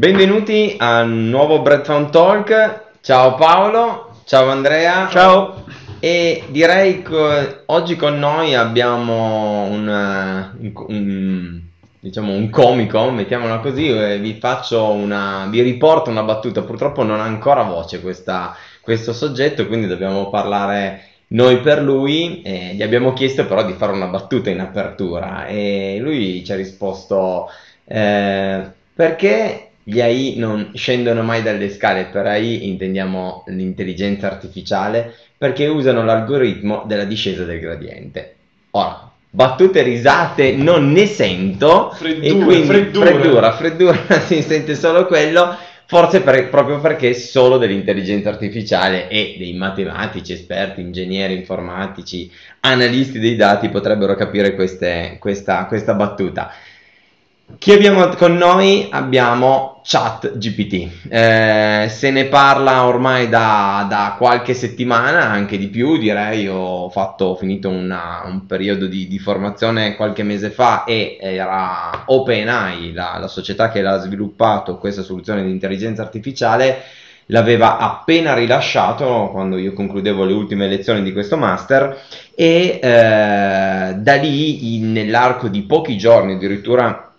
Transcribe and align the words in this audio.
Benvenuti 0.00 0.76
al 0.78 1.10
nuovo 1.10 1.60
Breadfound 1.60 2.08
Talk. 2.08 2.84
Ciao 3.02 3.34
Paolo, 3.34 4.22
ciao 4.24 4.48
Andrea. 4.48 5.06
Ciao. 5.10 5.66
E 5.98 6.44
direi 6.48 7.02
che 7.02 7.64
oggi 7.66 7.96
con 7.96 8.18
noi 8.18 8.54
abbiamo 8.54 9.64
un, 9.64 9.86
un, 10.58 10.72
un, 10.86 11.60
diciamo 12.00 12.32
un 12.32 12.48
comico, 12.48 13.10
mettiamola 13.10 13.58
così, 13.58 13.92
vi 14.20 14.38
faccio 14.40 14.90
una, 14.90 15.46
vi 15.50 15.60
riporto 15.60 16.08
una 16.08 16.22
battuta. 16.22 16.62
Purtroppo 16.62 17.02
non 17.02 17.20
ha 17.20 17.24
ancora 17.24 17.62
voce 17.64 18.00
questa, 18.00 18.56
questo 18.80 19.12
soggetto, 19.12 19.66
quindi 19.66 19.86
dobbiamo 19.86 20.30
parlare 20.30 21.08
noi 21.26 21.60
per 21.60 21.82
lui. 21.82 22.40
Eh, 22.40 22.72
gli 22.72 22.82
abbiamo 22.82 23.12
chiesto 23.12 23.44
però 23.44 23.66
di 23.66 23.74
fare 23.74 23.92
una 23.92 24.06
battuta 24.06 24.48
in 24.48 24.60
apertura 24.60 25.44
e 25.44 25.98
lui 26.00 26.42
ci 26.42 26.52
ha 26.52 26.56
risposto 26.56 27.50
eh, 27.84 28.62
perché 28.94 29.69
gli 29.82 30.00
AI 30.00 30.34
non 30.36 30.72
scendono 30.74 31.22
mai 31.22 31.42
dalle 31.42 31.70
scale, 31.70 32.04
per 32.04 32.26
AI 32.26 32.68
intendiamo 32.68 33.44
l'intelligenza 33.48 34.26
artificiale, 34.26 35.14
perché 35.36 35.66
usano 35.66 36.04
l'algoritmo 36.04 36.84
della 36.86 37.04
discesa 37.04 37.44
del 37.44 37.60
gradiente. 37.60 38.34
Ora, 38.72 39.10
battute 39.30 39.82
risate 39.82 40.52
non 40.52 40.92
ne 40.92 41.06
sento, 41.06 41.90
freddura, 41.90 42.26
e 42.26 42.44
quindi 42.44 42.66
freddura, 42.66 43.06
freddura, 43.06 43.52
freddura 43.52 44.20
si 44.26 44.42
sente 44.42 44.74
solo 44.74 45.06
quello, 45.06 45.56
forse 45.86 46.20
per, 46.20 46.48
proprio 46.50 46.78
perché 46.78 47.14
solo 47.14 47.56
dell'intelligenza 47.56 48.28
artificiale 48.28 49.08
e 49.08 49.34
dei 49.38 49.54
matematici, 49.54 50.32
esperti, 50.32 50.80
ingegneri 50.80 51.34
informatici, 51.34 52.30
analisti 52.60 53.18
dei 53.18 53.34
dati 53.34 53.68
potrebbero 53.70 54.14
capire 54.14 54.54
queste, 54.54 55.16
questa, 55.18 55.64
questa 55.66 55.94
battuta. 55.94 56.52
Chi 57.58 57.72
abbiamo 57.72 58.06
con 58.08 58.36
noi? 58.36 58.88
Abbiamo 58.90 59.80
ChatGPT. 59.84 61.08
Eh, 61.08 61.86
se 61.88 62.10
ne 62.10 62.26
parla 62.26 62.86
ormai 62.86 63.28
da, 63.28 63.86
da, 63.88 64.14
qualche 64.16 64.54
settimana, 64.54 65.28
anche 65.28 65.58
di 65.58 65.68
più, 65.68 65.98
direi. 65.98 66.48
Ho, 66.48 66.88
fatto, 66.90 67.26
ho 67.26 67.34
finito 67.36 67.68
una, 67.68 68.22
un 68.24 68.46
periodo 68.46 68.86
di, 68.86 69.06
di, 69.08 69.18
formazione 69.18 69.96
qualche 69.96 70.22
mese 70.22 70.50
fa 70.50 70.84
e 70.84 71.18
era 71.20 72.04
OpenAI, 72.06 72.92
la, 72.92 73.18
la 73.20 73.28
società 73.28 73.70
che 73.70 73.82
l'ha 73.82 73.98
sviluppato 73.98 74.78
questa 74.78 75.02
soluzione 75.02 75.42
di 75.42 75.50
intelligenza 75.50 76.02
artificiale 76.02 76.82
l'aveva 77.26 77.78
appena 77.78 78.34
rilasciato 78.34 79.28
quando 79.30 79.56
io 79.56 79.72
concludevo 79.72 80.24
le 80.24 80.32
ultime 80.32 80.66
lezioni 80.66 81.02
di 81.02 81.12
questo 81.12 81.36
master 81.36 81.96
e 82.34 82.80
eh, 82.82 83.94
da 83.96 84.14
lì 84.16 84.76
in, 84.76 84.92
nell'arco 84.92 85.46
di 85.46 85.62
pochi 85.62 85.96
giorni 85.96 86.32
addirittura 86.34 87.09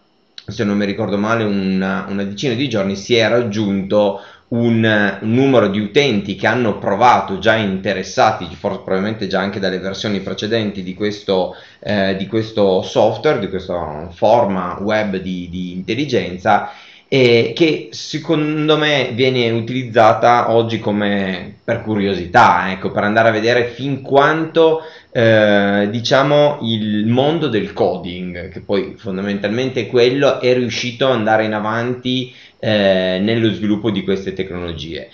se 0.47 0.63
non 0.63 0.77
mi 0.77 0.85
ricordo 0.85 1.17
male, 1.17 1.43
una, 1.43 2.05
una 2.09 2.23
decina 2.23 2.53
di 2.53 2.69
giorni 2.69 2.95
si 2.95 3.15
è 3.15 3.27
raggiunto 3.27 4.21
un, 4.49 5.17
un, 5.21 5.33
numero 5.33 5.67
di 5.67 5.79
utenti 5.79 6.35
che 6.35 6.47
hanno 6.47 6.77
provato, 6.77 7.39
già 7.39 7.55
interessati, 7.55 8.45
forse 8.53 8.81
probabilmente 8.83 9.27
già 9.27 9.39
anche 9.39 9.59
dalle 9.59 9.79
versioni 9.79 10.19
precedenti 10.19 10.83
di 10.83 10.93
questo, 10.93 11.55
eh, 11.79 12.15
di 12.17 12.27
questo 12.27 12.81
software, 12.81 13.39
di 13.39 13.47
questa 13.47 14.09
forma 14.11 14.77
web 14.81 15.17
di, 15.17 15.47
di 15.49 15.71
intelligenza, 15.71 16.71
e 17.13 17.51
che 17.53 17.89
secondo 17.91 18.77
me 18.77 19.11
viene 19.13 19.49
utilizzata 19.49 20.49
oggi 20.49 20.79
come 20.79 21.57
per 21.61 21.81
curiosità, 21.81 22.71
ecco, 22.71 22.89
per 22.89 23.03
andare 23.03 23.27
a 23.27 23.33
vedere 23.33 23.65
fin 23.65 24.01
quanto 24.01 24.79
eh, 25.11 25.89
diciamo 25.91 26.59
il 26.61 27.05
mondo 27.07 27.49
del 27.49 27.73
coding, 27.73 28.47
che 28.47 28.61
poi 28.61 28.93
fondamentalmente 28.95 29.87
quello 29.87 30.39
è 30.39 30.53
riuscito 30.53 31.05
ad 31.05 31.11
andare 31.11 31.43
in 31.43 31.53
avanti 31.53 32.33
eh, 32.59 33.19
nello 33.21 33.51
sviluppo 33.51 33.91
di 33.91 34.05
queste 34.05 34.31
tecnologie. 34.31 35.09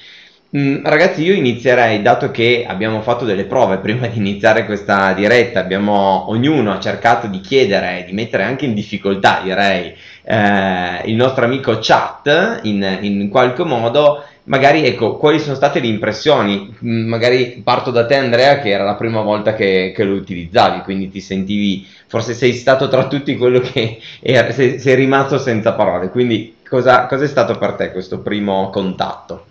Mm, 0.55 0.85
ragazzi, 0.85 1.23
io 1.23 1.33
inizierei, 1.33 2.01
dato 2.01 2.31
che 2.31 2.63
abbiamo 2.65 3.01
fatto 3.01 3.25
delle 3.25 3.43
prove 3.43 3.79
prima 3.79 4.07
di 4.07 4.17
iniziare 4.17 4.63
questa 4.65 5.11
diretta, 5.11 5.59
abbiamo 5.59 6.29
ognuno 6.29 6.71
ha 6.71 6.79
cercato 6.79 7.27
di 7.27 7.41
chiedere, 7.41 8.05
di 8.07 8.13
mettere 8.13 8.43
anche 8.43 8.63
in 8.63 8.73
difficoltà, 8.73 9.41
direi, 9.43 9.93
eh, 10.23 11.01
il 11.05 11.15
nostro 11.15 11.43
amico 11.43 11.77
chat 11.81 12.61
in, 12.63 12.97
in 13.01 13.27
qualche 13.29 13.63
modo 13.65 14.23
magari 14.45 14.85
ecco, 14.85 15.17
quali 15.17 15.39
sono 15.39 15.55
state 15.55 15.81
le 15.81 15.87
impressioni? 15.87 16.73
Mm, 16.85 17.07
magari 17.09 17.61
parto 17.61 17.91
da 17.91 18.05
te 18.05 18.15
Andrea 18.15 18.59
che 18.59 18.69
era 18.69 18.85
la 18.85 18.95
prima 18.95 19.19
volta 19.21 19.53
che, 19.53 19.91
che 19.93 20.03
lo 20.05 20.13
utilizzavi, 20.15 20.79
quindi 20.81 21.09
ti 21.09 21.19
sentivi, 21.19 21.85
forse 22.07 22.33
sei 22.33 22.53
stato 22.53 22.87
tra 22.87 23.07
tutti 23.07 23.35
quello 23.35 23.59
che 23.59 23.99
era, 24.21 24.51
sei, 24.53 24.79
sei, 24.79 24.95
rimasto 24.95 25.37
senza 25.37 25.73
parole, 25.73 26.09
quindi 26.09 26.55
cosa, 26.67 27.05
cosa, 27.05 27.25
è 27.25 27.27
stato 27.27 27.57
per 27.57 27.73
te 27.73 27.91
questo 27.91 28.19
primo 28.19 28.69
contatto? 28.69 29.47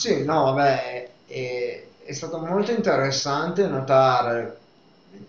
Sì, 0.00 0.24
no, 0.24 0.44
vabbè, 0.44 1.10
è, 1.26 1.88
è 2.04 2.12
stato 2.12 2.38
molto 2.38 2.70
interessante 2.72 3.66
notare 3.66 4.58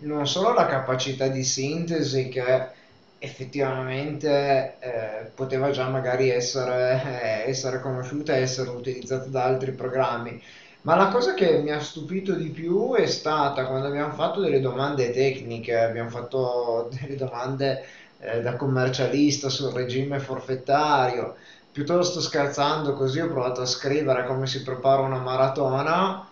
non 0.00 0.26
solo 0.26 0.52
la 0.54 0.64
capacità 0.66 1.26
di 1.28 1.44
sintesi 1.44 2.28
che 2.28 2.70
effettivamente 3.18 4.78
eh, 4.78 5.30
poteva 5.34 5.70
già 5.70 5.88
magari 5.88 6.30
essere, 6.30 7.42
eh, 7.44 7.48
essere 7.50 7.80
conosciuta 7.80 8.34
e 8.34 8.40
essere 8.40 8.70
utilizzata 8.70 9.26
da 9.26 9.44
altri 9.44 9.72
programmi. 9.74 10.40
Ma 10.82 10.96
la 10.96 11.08
cosa 11.08 11.34
che 11.34 11.58
mi 11.58 11.70
ha 11.70 11.80
stupito 11.80 12.34
di 12.34 12.50
più 12.50 12.94
è 12.94 13.06
stata 13.06 13.66
quando 13.66 13.86
abbiamo 13.86 14.12
fatto 14.14 14.40
delle 14.40 14.60
domande 14.60 15.10
tecniche, 15.10 15.76
abbiamo 15.78 16.10
fatto 16.10 16.88
delle 17.00 17.14
domande 17.16 17.84
eh, 18.18 18.40
da 18.40 18.56
commercialista 18.56 19.48
sul 19.48 19.72
regime 19.72 20.18
forfettario, 20.18 21.36
piuttosto 21.72 22.20
scherzando 22.20 22.92
così 22.92 23.20
ho 23.20 23.28
provato 23.28 23.62
a 23.62 23.66
scrivere 23.66 24.26
come 24.26 24.46
si 24.46 24.62
prepara 24.62 25.02
una 25.02 25.18
maratona, 25.18 26.28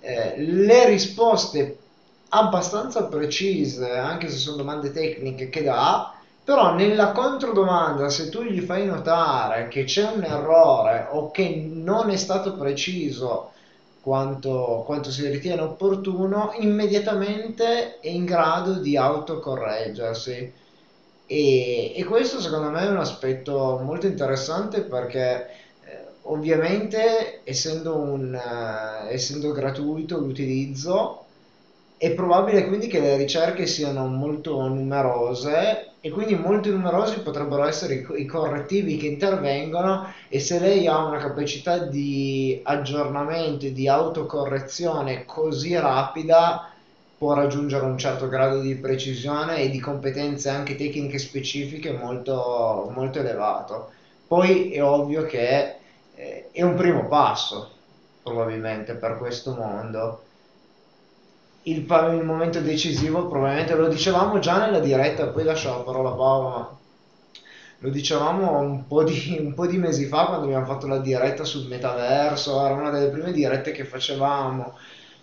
eh, 0.00 0.34
le 0.36 0.86
risposte 0.86 1.78
abbastanza 2.30 3.04
precise, 3.04 3.92
anche 3.92 4.28
se 4.28 4.36
sono 4.36 4.56
domande 4.56 4.92
tecniche 4.92 5.48
che 5.48 5.62
dà, 5.62 6.14
però 6.42 6.74
nella 6.74 7.12
controdomanda, 7.12 8.08
se 8.08 8.28
tu 8.28 8.42
gli 8.42 8.60
fai 8.60 8.86
notare 8.86 9.68
che 9.68 9.84
c'è 9.84 10.10
un 10.10 10.24
errore 10.24 11.06
o 11.10 11.30
che 11.30 11.68
non 11.72 12.10
è 12.10 12.16
stato 12.16 12.54
preciso 12.54 13.52
quanto, 14.00 14.82
quanto 14.86 15.10
si 15.10 15.28
ritiene 15.28 15.60
opportuno, 15.60 16.52
immediatamente 16.58 18.00
è 18.00 18.08
in 18.08 18.24
grado 18.24 18.74
di 18.74 18.96
autocorreggersi. 18.96 20.52
E, 21.32 21.92
e 21.94 22.04
questo 22.04 22.40
secondo 22.40 22.70
me 22.70 22.82
è 22.82 22.88
un 22.88 22.96
aspetto 22.98 23.78
molto 23.84 24.06
interessante 24.08 24.82
perché 24.82 25.46
eh, 25.84 26.06
ovviamente 26.22 27.42
essendo, 27.44 27.96
un, 27.98 28.34
uh, 28.34 29.06
essendo 29.08 29.52
gratuito 29.52 30.18
l'utilizzo 30.18 31.26
è 31.96 32.12
probabile 32.14 32.66
quindi 32.66 32.88
che 32.88 32.98
le 33.00 33.16
ricerche 33.16 33.66
siano 33.66 34.06
molto 34.06 34.66
numerose 34.66 35.92
e 36.00 36.10
quindi 36.10 36.34
molto 36.34 36.70
numerosi 36.70 37.20
potrebbero 37.20 37.64
essere 37.64 37.94
i, 37.94 38.06
i 38.22 38.24
correttivi 38.26 38.96
che 38.96 39.06
intervengono 39.06 40.12
e 40.28 40.40
se 40.40 40.58
lei 40.58 40.86
ha 40.88 41.04
una 41.04 41.18
capacità 41.18 41.78
di 41.78 42.60
aggiornamento 42.64 43.66
e 43.66 43.72
di 43.72 43.86
autocorrezione 43.86 45.24
così 45.26 45.76
rapida 45.76 46.69
può 47.20 47.34
raggiungere 47.34 47.84
un 47.84 47.98
certo 47.98 48.28
grado 48.28 48.60
di 48.60 48.76
precisione 48.76 49.58
e 49.58 49.68
di 49.68 49.78
competenze 49.78 50.48
anche 50.48 50.74
tecniche 50.74 51.18
specifiche 51.18 51.92
molto, 51.92 52.90
molto 52.94 53.18
elevato. 53.18 53.90
Poi 54.26 54.72
è 54.72 54.82
ovvio 54.82 55.26
che 55.26 55.74
eh, 56.14 56.48
è 56.50 56.62
un 56.62 56.74
primo 56.76 57.08
passo 57.08 57.72
probabilmente 58.22 58.94
per 58.94 59.18
questo 59.18 59.52
mondo 59.54 60.22
il, 61.64 61.76
il, 61.80 62.24
momento 62.24 62.60
decisivo 62.62 63.28
probabilmente 63.28 63.74
lo 63.74 63.88
dicevamo 63.88 64.38
già 64.38 64.58
nella 64.58 64.80
diretta, 64.80 65.26
poi 65.26 65.44
lascio 65.44 65.68
la 65.68 65.82
parola 65.82 66.08
a 66.08 66.12
Paolo, 66.12 66.78
lo 67.80 67.90
dicevamo 67.90 68.60
un 68.60 68.86
po, 68.86 69.04
di, 69.04 69.36
un 69.38 69.52
po' 69.52 69.66
di 69.66 69.76
mesi 69.76 70.06
fa 70.06 70.24
quando 70.24 70.46
abbiamo 70.46 70.64
fatto 70.64 70.86
la 70.86 71.00
diretta 71.00 71.44
sul 71.44 71.68
metaverso, 71.68 72.64
era 72.64 72.72
una 72.72 72.88
delle 72.88 73.10
prime 73.10 73.32
dirette 73.32 73.72
che 73.72 73.84
facevamo 73.84 74.74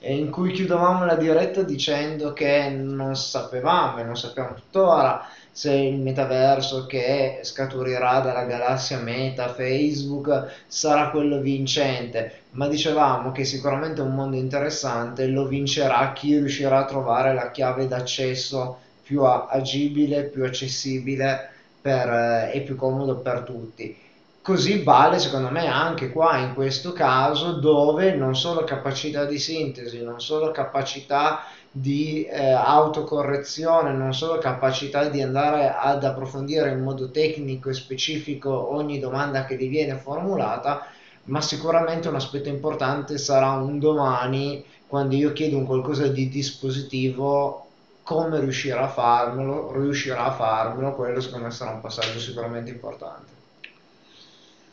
in 0.02 0.30
cui 0.30 0.52
chiudevamo 0.52 1.06
la 1.06 1.16
diretta 1.16 1.64
dicendo 1.64 2.34
che 2.34 2.70
non 2.70 3.16
sapevamo 3.16 4.00
e 4.00 4.04
non 4.04 4.16
sappiamo 4.16 4.54
tuttora 4.54 5.28
se 5.52 5.74
il 5.74 6.00
metaverso 6.00 6.86
che 6.86 7.40
scaturirà 7.42 8.20
dalla 8.20 8.44
galassia 8.44 9.00
Meta, 9.00 9.56
Facebook, 9.56 10.66
sarà 10.68 11.10
quello 11.10 11.40
vincente, 11.40 12.42
ma 12.52 12.68
dicevamo 12.68 13.32
che 13.32 13.44
sicuramente 13.44 14.02
è 14.02 14.04
un 14.04 14.14
mondo 14.14 14.36
interessante, 14.36 15.26
lo 15.26 15.48
vincerà 15.48 16.14
chi 16.14 16.38
riuscirà 16.38 16.78
a 16.80 16.86
trovare 16.86 17.34
la 17.34 17.50
chiave 17.50 17.88
d'accesso 17.88 18.78
più 19.02 19.24
agibile, 19.24 20.26
più 20.26 20.46
accessibile 20.46 21.50
per, 21.82 22.08
eh, 22.08 22.52
e 22.54 22.62
più 22.62 22.76
comodo 22.76 23.16
per 23.16 23.42
tutti 23.42 24.06
Così 24.48 24.82
vale 24.82 25.20
secondo 25.20 25.50
me 25.50 25.68
anche 25.68 26.10
qua 26.10 26.38
in 26.38 26.54
questo 26.54 26.94
caso 26.94 27.60
dove 27.60 28.16
non 28.16 28.34
solo 28.34 28.64
capacità 28.64 29.26
di 29.26 29.38
sintesi, 29.38 30.02
non 30.02 30.22
solo 30.22 30.52
capacità 30.52 31.44
di 31.70 32.24
eh, 32.24 32.52
autocorrezione, 32.54 33.92
non 33.92 34.14
solo 34.14 34.38
capacità 34.38 35.10
di 35.10 35.22
andare 35.22 35.76
ad 35.78 36.02
approfondire 36.06 36.72
in 36.72 36.82
modo 36.82 37.12
tecnico 37.12 37.68
e 37.68 37.74
specifico 37.74 38.74
ogni 38.74 39.00
domanda 39.00 39.44
che 39.44 39.58
gli 39.58 39.68
viene 39.68 39.98
formulata, 39.98 40.86
ma 41.24 41.42
sicuramente 41.42 42.08
un 42.08 42.16
aspetto 42.16 42.48
importante 42.48 43.18
sarà 43.18 43.52
un 43.52 43.80
domani 43.80 44.64
quando 44.86 45.16
io 45.16 45.34
chiedo 45.34 45.58
un 45.58 45.66
qualcosa 45.66 46.08
di 46.08 46.30
dispositivo 46.30 47.66
come 48.02 48.40
riuscirà 48.40 48.84
a 48.84 48.88
farmelo, 48.88 49.74
riuscirà 49.74 50.24
a 50.24 50.32
farmelo, 50.32 50.96
quello 50.96 51.20
secondo 51.20 51.48
me 51.48 51.52
sarà 51.52 51.72
un 51.72 51.82
passaggio 51.82 52.20
sicuramente 52.20 52.72
importante. 52.72 53.47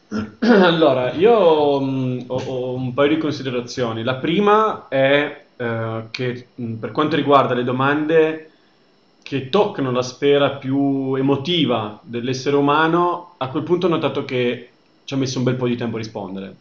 Allora, 0.40 1.12
io 1.12 1.80
mh, 1.80 2.24
ho, 2.26 2.36
ho 2.36 2.74
un 2.74 2.92
paio 2.94 3.08
di 3.08 3.18
considerazioni. 3.18 4.02
La 4.02 4.16
prima 4.16 4.88
è 4.88 5.44
eh, 5.56 6.04
che 6.10 6.46
mh, 6.54 6.74
per 6.74 6.92
quanto 6.92 7.16
riguarda 7.16 7.54
le 7.54 7.64
domande 7.64 8.50
che 9.22 9.48
toccano 9.48 9.90
la 9.90 10.02
sfera 10.02 10.50
più 10.50 11.14
emotiva 11.14 11.98
dell'essere 12.02 12.56
umano, 12.56 13.34
a 13.38 13.48
quel 13.48 13.62
punto 13.62 13.86
ho 13.86 13.90
notato 13.90 14.24
che 14.24 14.68
ci 15.04 15.14
ha 15.14 15.16
messo 15.16 15.38
un 15.38 15.44
bel 15.44 15.54
po' 15.54 15.66
di 15.66 15.76
tempo 15.76 15.96
a 15.96 15.98
rispondere. 15.98 16.56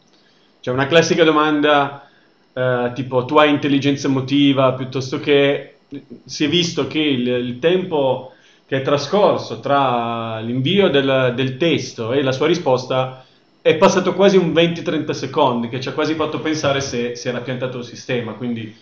Cioè 0.62 0.74
una 0.74 0.88
classica 0.88 1.26
domanda 1.26 2.08
eh, 2.54 2.92
tipo 2.96 3.26
tu 3.26 3.36
hai 3.36 3.50
intelligenza 3.50 4.08
emotiva 4.08 4.74
piuttosto 4.74 5.20
che 5.20 5.76
si 6.24 6.46
è 6.46 6.50
visto 6.50 6.88
che 6.88 7.00
il, 7.00 7.28
il 7.28 7.60
tempo 7.60 8.32
che 8.66 8.78
è 8.78 8.82
trascorso 8.82 9.60
tra 9.60 10.40
l'invio 10.40 10.90
del, 10.90 11.34
del, 11.36 11.58
testo 11.58 12.14
e 12.14 12.22
la 12.24 12.32
sua 12.32 12.48
risposta 12.48 13.23
è 13.64 13.78
passato 13.78 14.14
quasi 14.14 14.36
un 14.36 14.52
20-30 14.52 15.12
secondi, 15.12 15.70
che 15.70 15.80
ci 15.80 15.88
ha 15.88 15.94
quasi 15.94 16.16
fatto 16.16 16.42
pensare 16.42 16.82
se 16.82 17.16
si 17.16 17.30
era 17.30 17.40
piantato 17.40 17.78
il 17.78 17.86
sistema, 17.86 18.34
quindi 18.34 18.76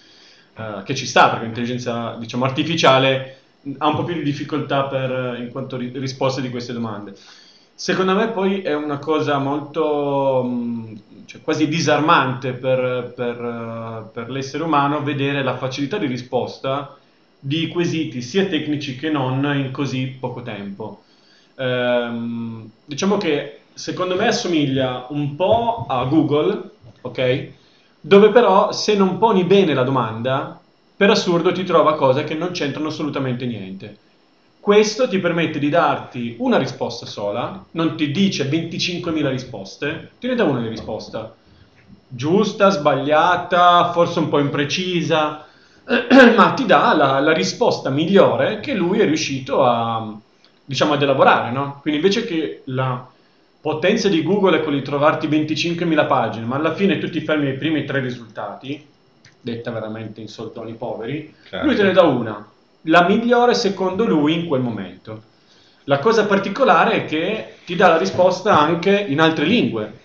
eh, 0.55 0.81
che 0.83 0.95
ci 0.95 1.05
sta, 1.05 1.29
perché 1.29 1.45
l'intelligenza 1.45 2.15
diciamo, 2.17 2.45
artificiale 2.45 3.37
ha 3.77 3.87
un 3.87 3.95
po' 3.95 4.03
più 4.03 4.15
di 4.15 4.23
difficoltà 4.23 4.85
per, 4.85 5.37
in 5.39 5.49
quanto 5.51 5.77
ri- 5.77 5.91
risposte 5.93 6.41
di 6.41 6.49
queste 6.49 6.73
domande. 6.73 7.13
Secondo 7.75 8.15
me 8.15 8.29
poi 8.29 8.61
è 8.63 8.73
una 8.73 8.97
cosa 8.97 9.37
molto, 9.37 10.43
mm, 10.47 10.95
cioè 11.25 11.41
quasi 11.41 11.67
disarmante 11.67 12.53
per, 12.53 13.13
per, 13.15 14.09
per, 14.11 14.31
l'essere 14.31 14.63
umano 14.63 15.03
vedere 15.03 15.43
la 15.43 15.57
facilità 15.57 15.99
di 15.99 16.07
risposta 16.07 16.97
di 17.37 17.67
quesiti 17.67 18.23
sia 18.23 18.45
tecnici 18.45 18.95
che 18.95 19.11
non 19.11 19.45
in 19.55 19.69
così 19.69 20.17
poco 20.19 20.41
tempo. 20.41 21.03
Ehm, 21.55 22.67
diciamo 22.85 23.17
che 23.17 23.60
secondo 23.73 24.15
me 24.15 24.27
assomiglia 24.27 25.05
un 25.09 25.35
po' 25.35 25.85
a 25.87 26.03
Google, 26.05 26.69
ok? 27.01 27.49
Dove 27.99 28.29
però 28.29 28.71
se 28.71 28.95
non 28.95 29.17
poni 29.17 29.43
bene 29.43 29.73
la 29.73 29.83
domanda, 29.83 30.59
per 30.95 31.09
assurdo 31.09 31.51
ti 31.51 31.63
trova 31.63 31.95
cose 31.95 32.23
che 32.23 32.35
non 32.35 32.51
c'entrano 32.51 32.89
assolutamente 32.89 33.45
niente. 33.45 33.97
Questo 34.59 35.07
ti 35.07 35.17
permette 35.17 35.57
di 35.57 35.69
darti 35.69 36.35
una 36.37 36.59
risposta 36.59 37.07
sola, 37.07 37.65
non 37.71 37.97
ti 37.97 38.11
dice 38.11 38.47
25.000 38.47 39.29
risposte, 39.29 40.11
ti 40.19 40.27
ne 40.27 40.35
dà 40.35 40.43
una 40.43 40.61
di 40.61 40.67
risposta. 40.67 41.33
Giusta, 42.07 42.69
sbagliata, 42.69 43.91
forse 43.91 44.19
un 44.19 44.29
po' 44.29 44.37
imprecisa, 44.37 45.45
ma 46.35 46.53
ti 46.53 46.65
dà 46.67 46.93
la, 46.95 47.19
la, 47.19 47.33
risposta 47.33 47.89
migliore 47.89 48.59
che 48.59 48.73
lui 48.73 48.99
è 48.99 49.05
riuscito 49.05 49.63
a, 49.63 50.15
diciamo, 50.63 50.93
ad 50.93 51.01
elaborare. 51.01 51.51
No? 51.51 51.79
Quindi 51.81 51.99
invece 51.99 52.25
che 52.25 52.61
la 52.65 53.07
potenza 53.61 54.09
di 54.09 54.23
Google 54.23 54.57
è 54.57 54.61
quella 54.61 54.77
di 54.77 54.83
trovarti 54.83 55.27
25.000 55.27 56.07
pagine, 56.07 56.45
ma 56.45 56.55
alla 56.55 56.73
fine 56.73 56.97
tu 56.97 57.09
ti 57.09 57.21
fermi 57.21 57.47
ai 57.47 57.57
primi 57.57 57.85
tre 57.85 57.99
risultati, 57.99 58.85
detta 59.39 59.71
veramente 59.71 60.19
in 60.19 60.27
soldoni 60.27 60.73
poveri, 60.73 61.33
certo. 61.47 61.65
lui 61.65 61.75
te 61.75 61.83
ne 61.83 61.93
dà 61.93 62.01
una 62.01 62.45
la 62.85 63.07
migliore 63.07 63.53
secondo 63.53 64.05
lui 64.05 64.33
in 64.33 64.47
quel 64.47 64.61
momento. 64.61 65.23
La 65.85 65.99
cosa 65.99 66.25
particolare 66.25 67.03
è 67.03 67.05
che 67.05 67.55
ti 67.65 67.75
dà 67.75 67.89
la 67.89 67.97
risposta 67.97 68.57
anche 68.57 68.91
in 68.91 69.19
altre 69.19 69.45
lingue, 69.45 69.99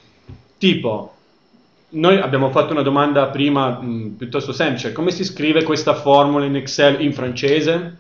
tipo 0.59 1.13
noi 1.89 2.19
abbiamo 2.19 2.51
fatto 2.51 2.73
una 2.73 2.83
domanda 2.83 3.29
prima 3.29 3.81
mh, 3.81 4.17
piuttosto 4.19 4.53
semplice, 4.53 4.93
come 4.93 5.11
si 5.11 5.25
scrive 5.25 5.63
questa 5.63 5.95
formula 5.95 6.45
in 6.45 6.57
Excel 6.57 7.01
in 7.01 7.13
francese? 7.13 7.99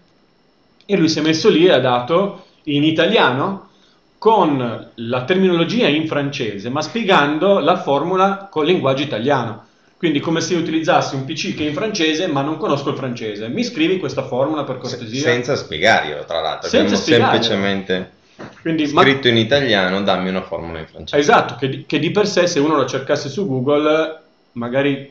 E 0.84 0.96
lui 0.96 1.08
si 1.08 1.18
è 1.18 1.22
messo 1.22 1.48
lì 1.48 1.66
e 1.66 1.72
ha 1.72 1.80
dato 1.80 2.44
in 2.64 2.84
italiano 2.84 3.68
con 4.18 4.90
la 4.94 5.24
terminologia 5.24 5.88
in 5.88 6.06
francese, 6.06 6.68
ma 6.68 6.82
spiegando 6.82 7.58
la 7.58 7.76
formula 7.76 8.48
col 8.50 8.66
linguaggio 8.66 9.02
italiano. 9.02 9.64
Quindi 9.96 10.20
come 10.20 10.40
se 10.42 10.54
io 10.54 10.60
utilizzassi 10.60 11.14
un 11.14 11.24
PC 11.24 11.54
che 11.54 11.64
è 11.64 11.68
in 11.68 11.74
francese 11.74 12.26
ma 12.26 12.42
non 12.42 12.58
conosco 12.58 12.90
il 12.90 12.96
francese. 12.96 13.48
Mi 13.48 13.64
scrivi 13.64 13.98
questa 13.98 14.24
formula 14.24 14.64
per 14.64 14.78
cortesia? 14.78 15.22
senza 15.22 15.56
spiegarglielo, 15.56 16.24
tra 16.24 16.40
l'altro. 16.40 16.68
Senza 16.68 16.96
Abbiamo 16.96 17.24
semplicemente 17.24 18.10
Quindi, 18.60 18.86
scritto 18.86 19.28
ma... 19.28 19.34
in 19.34 19.36
italiano, 19.38 20.02
dammi 20.02 20.28
una 20.28 20.42
formula 20.42 20.80
in 20.80 20.86
francese. 20.86 21.20
Esatto, 21.20 21.56
che 21.56 21.68
di, 21.68 21.86
che 21.86 21.98
di 21.98 22.10
per 22.10 22.26
sé 22.26 22.46
se 22.46 22.60
uno 22.60 22.76
la 22.76 22.86
cercasse 22.86 23.30
su 23.30 23.46
Google, 23.46 24.20
magari 24.52 25.10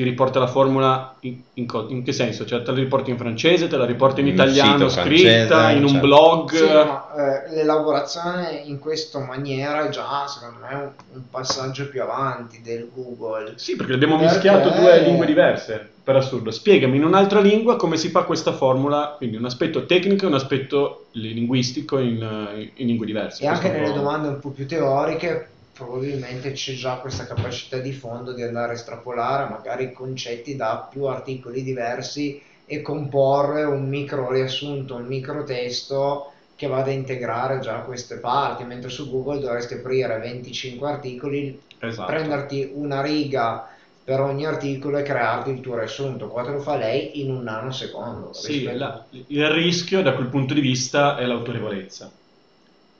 ti 0.00 0.08
riporta 0.08 0.38
la 0.38 0.46
formula 0.46 1.14
in, 1.20 1.36
in, 1.52 1.66
in, 1.88 2.02
che 2.02 2.12
senso? 2.12 2.46
Cioè 2.46 2.62
te 2.62 2.70
la 2.70 2.78
riporti 2.78 3.10
in 3.10 3.18
francese, 3.18 3.68
te 3.68 3.76
la 3.76 3.84
riporti 3.84 4.20
in, 4.20 4.28
in 4.28 4.32
italiano 4.32 4.88
scritta, 4.88 5.02
francese, 5.02 5.76
in 5.76 5.82
un 5.82 5.88
certo. 5.90 6.06
blog? 6.06 6.54
Sì, 6.54 6.64
ma, 6.64 7.14
eh, 7.14 7.54
l'elaborazione 7.54 8.62
in 8.64 8.78
questa 8.78 9.18
maniera 9.18 9.86
è 9.86 9.90
già 9.90 10.26
secondo 10.26 10.66
me 10.66 10.74
un, 10.74 10.90
un, 11.12 11.22
passaggio 11.28 11.90
più 11.90 12.00
avanti 12.00 12.62
del 12.62 12.88
Google. 12.94 13.52
Sì, 13.56 13.76
perché 13.76 13.92
abbiamo 13.92 14.16
perché... 14.16 14.32
mischiato 14.32 14.70
due 14.70 15.02
lingue 15.02 15.26
diverse, 15.26 15.86
per 16.02 16.16
assurdo. 16.16 16.50
Spiegami 16.50 16.96
in 16.96 17.04
un'altra 17.04 17.40
lingua 17.40 17.76
come 17.76 17.98
si 17.98 18.08
fa 18.08 18.22
questa 18.22 18.52
formula, 18.54 19.16
quindi 19.18 19.36
un 19.36 19.44
aspetto 19.44 19.84
tecnico 19.84 20.24
e 20.24 20.28
un 20.28 20.34
aspetto 20.34 21.08
linguistico 21.12 21.98
in, 21.98 22.70
lingue 22.76 23.04
diverse. 23.04 23.44
E 23.44 23.48
anche 23.48 23.68
nelle 23.68 23.92
domande 23.92 24.28
un 24.28 24.40
po' 24.40 24.48
più 24.48 24.66
teoriche 24.66 25.49
probabilmente 25.72 26.52
c'è 26.52 26.74
già 26.74 26.96
questa 26.96 27.26
capacità 27.26 27.78
di 27.78 27.92
fondo 27.92 28.32
di 28.32 28.42
andare 28.42 28.72
a 28.72 28.74
estrapolare 28.74 29.50
magari 29.50 29.92
concetti 29.92 30.56
da 30.56 30.88
più 30.90 31.04
articoli 31.04 31.62
diversi 31.62 32.40
e 32.66 32.82
comporre 32.82 33.64
un 33.64 33.88
micro 33.88 34.30
riassunto, 34.30 34.94
un 34.94 35.06
micro 35.06 35.42
testo 35.44 36.32
che 36.54 36.66
vada 36.66 36.90
a 36.90 36.94
integrare 36.94 37.58
già 37.58 37.80
queste 37.80 38.18
parti, 38.18 38.64
mentre 38.64 38.90
su 38.90 39.10
Google 39.10 39.40
dovresti 39.40 39.74
aprire 39.74 40.18
25 40.18 40.88
articoli, 40.88 41.60
esatto. 41.78 42.12
prenderti 42.12 42.70
una 42.74 43.00
riga 43.00 43.66
per 44.04 44.20
ogni 44.20 44.44
articolo 44.44 44.98
e 44.98 45.02
crearti 45.02 45.50
il 45.50 45.60
tuo 45.60 45.76
riassunto. 45.76 46.28
Qua 46.28 46.44
te 46.44 46.50
lo 46.50 46.60
fa 46.60 46.76
lei 46.76 47.20
in 47.22 47.30
un 47.30 47.42
nanosecondo. 47.42 48.32
Sì, 48.34 48.62
la, 48.72 49.04
il 49.08 49.48
rischio 49.48 50.02
da 50.02 50.14
quel 50.14 50.28
punto 50.28 50.52
di 50.52 50.60
vista 50.60 51.16
è 51.16 51.24
l'autorevolezza 51.24 52.10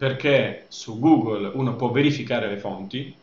perché 0.01 0.65
su 0.69 0.99
Google 0.99 1.51
uno 1.53 1.77
può 1.77 1.91
verificare 1.91 2.49
le 2.49 2.57
fonti, 2.57 3.15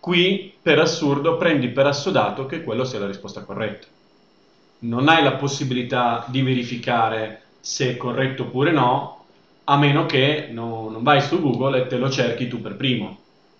qui 0.00 0.52
per 0.60 0.80
assurdo 0.80 1.36
prendi 1.36 1.68
per 1.68 1.86
assodato 1.86 2.44
che 2.46 2.64
quello 2.64 2.82
sia 2.82 2.98
la 2.98 3.06
risposta 3.06 3.42
corretta. 3.42 3.86
Non 4.80 5.06
hai 5.06 5.22
la 5.22 5.34
possibilità 5.34 6.24
di 6.26 6.42
verificare 6.42 7.42
se 7.60 7.90
è 7.90 7.96
corretto 7.96 8.42
oppure 8.42 8.72
no, 8.72 9.26
a 9.62 9.78
meno 9.78 10.06
che 10.06 10.48
no, 10.50 10.88
non 10.90 11.04
vai 11.04 11.20
su 11.20 11.40
Google 11.40 11.82
e 11.82 11.86
te 11.86 11.98
lo 11.98 12.10
cerchi 12.10 12.48
tu 12.48 12.60
per 12.60 12.74
primo. 12.74 13.18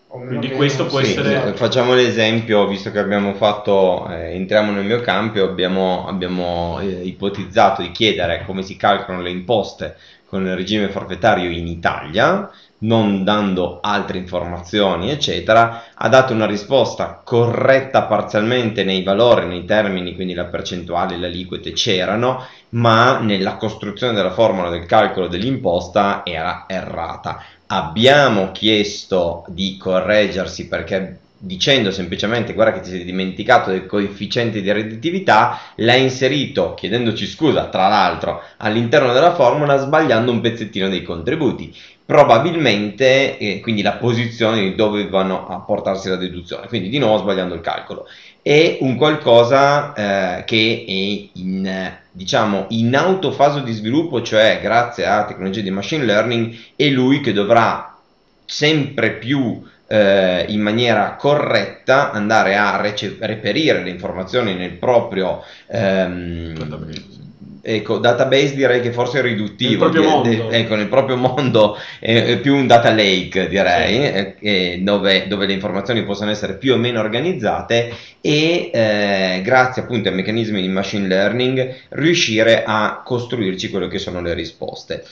Quindi 0.09 0.51
questo 0.51 0.87
può 0.87 1.01
sì, 1.01 1.11
essere... 1.11 1.53
Facciamo 1.55 1.95
l'esempio, 1.95 2.67
visto 2.67 2.91
che 2.91 2.99
abbiamo 2.99 3.35
fatto, 3.35 4.09
eh, 4.09 4.35
entriamo 4.35 4.73
nel 4.73 4.85
mio 4.85 5.01
campo, 5.01 5.43
abbiamo, 5.43 6.07
abbiamo 6.09 6.81
eh, 6.81 7.03
ipotizzato 7.05 7.83
di 7.83 7.93
chiedere 7.93 8.43
come 8.45 8.63
si 8.63 8.77
calcolano 8.77 9.23
le 9.23 9.31
imposte 9.31 9.97
con 10.29 10.45
il 10.45 10.57
regime 10.57 10.89
forfettario 10.89 11.51
in 11.51 11.67
Italia, 11.67 12.51
non 12.79 13.25
dando 13.25 13.79
altre 13.81 14.19
informazioni, 14.19 15.11
eccetera, 15.11 15.85
ha 15.95 16.09
dato 16.09 16.33
una 16.33 16.47
risposta 16.47 17.21
corretta 17.25 18.03
parzialmente 18.03 18.85
nei 18.85 19.03
valori, 19.03 19.47
nei 19.47 19.65
termini, 19.65 20.15
quindi 20.15 20.35
la 20.35 20.45
percentuale, 20.45 21.17
le 21.17 21.27
aliquote 21.27 21.73
c'erano, 21.73 22.45
ma 22.71 23.19
nella 23.19 23.57
costruzione 23.57 24.13
della 24.13 24.33
formula 24.33 24.69
del 24.69 24.85
calcolo 24.85 25.29
dell'imposta 25.29 26.23
era 26.25 26.65
errata. 26.67 27.43
Abbiamo 27.69 28.53
chiesto 28.53 29.45
di 29.49 29.77
correggersi 29.79 30.69
perché 30.69 31.19
dicendo 31.39 31.91
semplicemente 31.91 32.55
guarda 32.55 32.73
che 32.73 32.81
ti 32.81 32.91
sei 32.91 33.05
dimenticato 33.05 33.71
del 33.71 33.87
coefficiente 33.87 34.63
di 34.63 34.73
redditività, 34.73 35.61
l'ha 35.77 35.95
inserito 35.95 36.75
chiedendoci 36.75 37.27
scusa 37.27 37.67
tra 37.67 37.89
l'altro 37.89 38.43
all'interno 38.59 39.13
della 39.13 39.35
formula 39.35 39.77
sbagliando 39.77 40.31
un 40.31 40.41
pezzettino 40.41 40.89
dei 40.89 41.03
contributi. 41.03 41.75
Probabilmente, 42.07 43.37
eh, 43.37 43.61
quindi 43.61 43.83
la 43.83 43.95
posizione 43.95 44.61
di 44.61 44.75
dove 44.77 45.09
vanno 45.09 45.49
a 45.49 45.59
portarsi 45.59 46.09
la 46.09 46.15
deduzione, 46.15 46.69
quindi 46.69 46.89
di 46.89 46.99
nuovo 46.99 47.19
sbagliando 47.19 47.55
il 47.55 47.61
calcolo. 47.61 48.07
È 48.41 48.79
un 48.81 48.95
qualcosa 48.95 49.93
eh, 49.93 50.45
che 50.45 50.85
è 50.87 51.39
in, 51.39 51.97
diciamo, 52.13 52.67
in 52.69 52.95
autofase 52.95 53.65
di 53.65 53.73
sviluppo, 53.73 54.23
cioè 54.23 54.61
grazie 54.63 55.05
a 55.05 55.25
tecnologie 55.25 55.63
di 55.63 55.71
machine 55.73 56.05
learning, 56.05 56.57
è 56.77 56.87
lui 56.91 57.21
che 57.21 57.33
dovrà 57.33 57.99
sempre 58.45 59.15
più 59.15 59.61
eh, 59.89 60.45
in 60.49 60.61
maniera 60.61 61.17
corretta 61.17 62.11
andare 62.11 62.57
a 62.57 62.81
rece- 62.81 63.17
reperire 63.21 63.83
le 63.83 63.91
informazioni 63.91 64.55
nel 64.55 64.73
proprio 64.73 65.43
ehm, 65.69 66.55
ecco, 67.67 67.99
database 67.99 68.55
direi 68.55 68.81
che 68.81 68.93
forse 68.93 69.19
è 69.19 69.23
riduttivo, 69.23 69.85
nel 69.85 69.93
proprio 69.93 70.11
mondo, 70.11 70.29
de- 70.29 70.57
ecco, 70.57 70.75
nel 70.77 70.89
proprio 70.89 71.17
mondo 71.17 71.77
è, 71.99 72.25
è 72.25 72.39
più 72.39 72.55
un 72.55 72.67
data 72.69 72.91
lake 72.91 73.49
direi, 73.49 74.05
eh, 74.05 74.35
eh, 74.41 74.81
dove, 74.83 75.27
dove 75.27 75.47
le 75.47 75.53
informazioni 75.53 76.05
possono 76.05 76.31
essere 76.31 76.55
più 76.55 76.75
o 76.75 76.77
meno 76.77 77.01
organizzate 77.01 77.93
e 78.21 78.71
eh, 78.73 79.41
grazie 79.43 79.83
appunto 79.83 80.09
ai 80.09 80.15
meccanismi 80.15 80.61
di 80.61 80.69
machine 80.69 81.09
learning 81.09 81.75
riuscire 81.91 82.63
a 82.65 83.03
costruirci 83.05 83.69
quello 83.71 83.89
che 83.89 83.99
sono 83.99 84.21
le 84.21 84.35
risposte. 84.35 85.05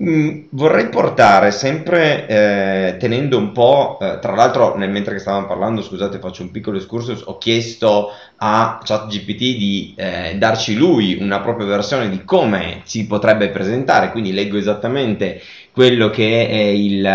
Mm, 0.00 0.44
vorrei 0.50 0.88
portare 0.90 1.50
sempre 1.50 2.28
eh, 2.28 2.96
tenendo 3.00 3.36
un 3.36 3.50
po', 3.50 3.98
eh, 4.00 4.20
tra 4.20 4.32
l'altro 4.32 4.76
nel 4.76 4.90
mentre 4.90 5.18
stavamo 5.18 5.48
parlando, 5.48 5.82
scusate 5.82 6.20
faccio 6.20 6.42
un 6.42 6.52
piccolo 6.52 6.76
excursus, 6.76 7.22
ho 7.24 7.36
chiesto 7.36 8.10
a 8.36 8.78
ChatGPT 8.80 9.38
di 9.56 9.94
eh, 9.96 10.36
darci 10.38 10.76
lui 10.76 11.18
una 11.20 11.40
propria 11.40 11.66
versione 11.66 12.08
di 12.08 12.22
come 12.22 12.82
si 12.84 13.08
potrebbe 13.08 13.48
presentare, 13.48 14.12
quindi 14.12 14.32
leggo 14.32 14.56
esattamente 14.56 15.40
quello 15.78 16.10
che 16.10 16.48
è 16.48 16.54
il, 16.56 17.08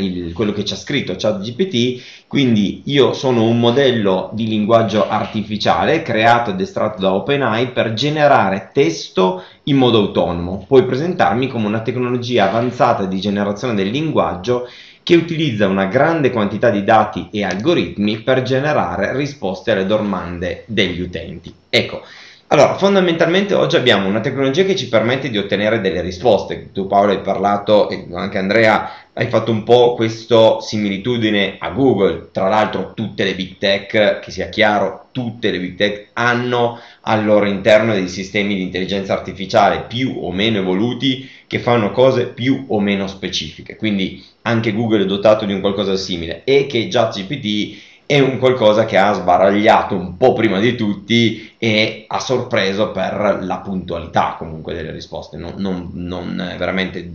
il- 0.00 0.32
quello 0.32 0.52
che 0.52 0.64
ci 0.64 0.72
ha 0.72 0.76
scritto 0.76 1.14
ChatGPT, 1.18 2.24
quindi 2.26 2.80
io 2.86 3.12
sono 3.12 3.42
un 3.44 3.60
modello 3.60 4.30
di 4.32 4.46
linguaggio 4.46 5.06
artificiale 5.06 6.00
creato 6.00 6.48
ed 6.52 6.60
estratto 6.62 7.02
da 7.02 7.12
OpenAI 7.12 7.72
per 7.72 7.92
generare 7.92 8.70
testo 8.72 9.42
in 9.64 9.76
modo 9.76 9.98
autonomo. 9.98 10.64
Puoi 10.66 10.86
presentarmi 10.86 11.46
come 11.46 11.66
una 11.66 11.82
tecnologia 11.82 12.48
avanzata 12.48 13.04
di 13.04 13.20
generazione 13.20 13.74
del 13.74 13.90
linguaggio 13.90 14.66
che 15.02 15.14
utilizza 15.14 15.68
una 15.68 15.84
grande 15.84 16.30
quantità 16.30 16.70
di 16.70 16.82
dati 16.84 17.28
e 17.30 17.44
algoritmi 17.44 18.22
per 18.22 18.40
generare 18.42 19.14
risposte 19.14 19.72
alle 19.72 19.84
domande 19.84 20.64
degli 20.66 21.02
utenti. 21.02 21.54
Ecco, 21.68 22.00
allora, 22.48 22.76
fondamentalmente 22.76 23.54
oggi 23.54 23.74
abbiamo 23.74 24.08
una 24.08 24.20
tecnologia 24.20 24.62
che 24.62 24.76
ci 24.76 24.88
permette 24.88 25.30
di 25.30 25.38
ottenere 25.38 25.80
delle 25.80 26.00
risposte. 26.00 26.70
Tu 26.72 26.86
Paolo 26.86 27.10
hai 27.10 27.20
parlato, 27.20 27.88
e 27.88 28.06
anche 28.12 28.38
Andrea, 28.38 28.88
hai 29.14 29.26
fatto 29.26 29.50
un 29.50 29.64
po' 29.64 29.94
questa 29.94 30.60
similitudine 30.60 31.56
a 31.58 31.70
Google. 31.70 32.28
Tra 32.30 32.48
l'altro 32.48 32.92
tutte 32.94 33.24
le 33.24 33.34
big 33.34 33.58
tech, 33.58 34.20
che 34.20 34.30
sia 34.30 34.48
chiaro, 34.48 35.08
tutte 35.10 35.50
le 35.50 35.58
big 35.58 35.74
tech 35.76 36.08
hanno 36.12 36.78
al 37.00 37.24
loro 37.24 37.46
interno 37.46 37.94
dei 37.94 38.08
sistemi 38.08 38.54
di 38.54 38.62
intelligenza 38.62 39.12
artificiale 39.12 39.84
più 39.88 40.16
o 40.20 40.30
meno 40.30 40.58
evoluti 40.58 41.28
che 41.48 41.58
fanno 41.58 41.90
cose 41.90 42.26
più 42.26 42.66
o 42.68 42.78
meno 42.78 43.08
specifiche. 43.08 43.74
Quindi 43.74 44.24
anche 44.42 44.72
Google 44.72 45.02
è 45.02 45.06
dotato 45.06 45.46
di 45.46 45.52
un 45.52 45.60
qualcosa 45.60 45.96
simile 45.96 46.42
e 46.44 46.66
che 46.66 46.86
ChatGPT 46.88 47.95
è 48.06 48.20
un 48.20 48.38
qualcosa 48.38 48.84
che 48.84 48.96
ha 48.96 49.12
sbaragliato 49.12 49.96
un 49.96 50.16
po' 50.16 50.32
prima 50.32 50.60
di 50.60 50.76
tutti 50.76 51.54
e 51.58 52.04
ha 52.06 52.20
sorpreso 52.20 52.92
per 52.92 53.40
la 53.42 53.58
puntualità 53.58 54.36
comunque 54.38 54.74
delle 54.74 54.92
risposte, 54.92 55.36
non, 55.36 55.54
non- 55.56 55.90
non, 55.92 56.54
veramente 56.56 57.10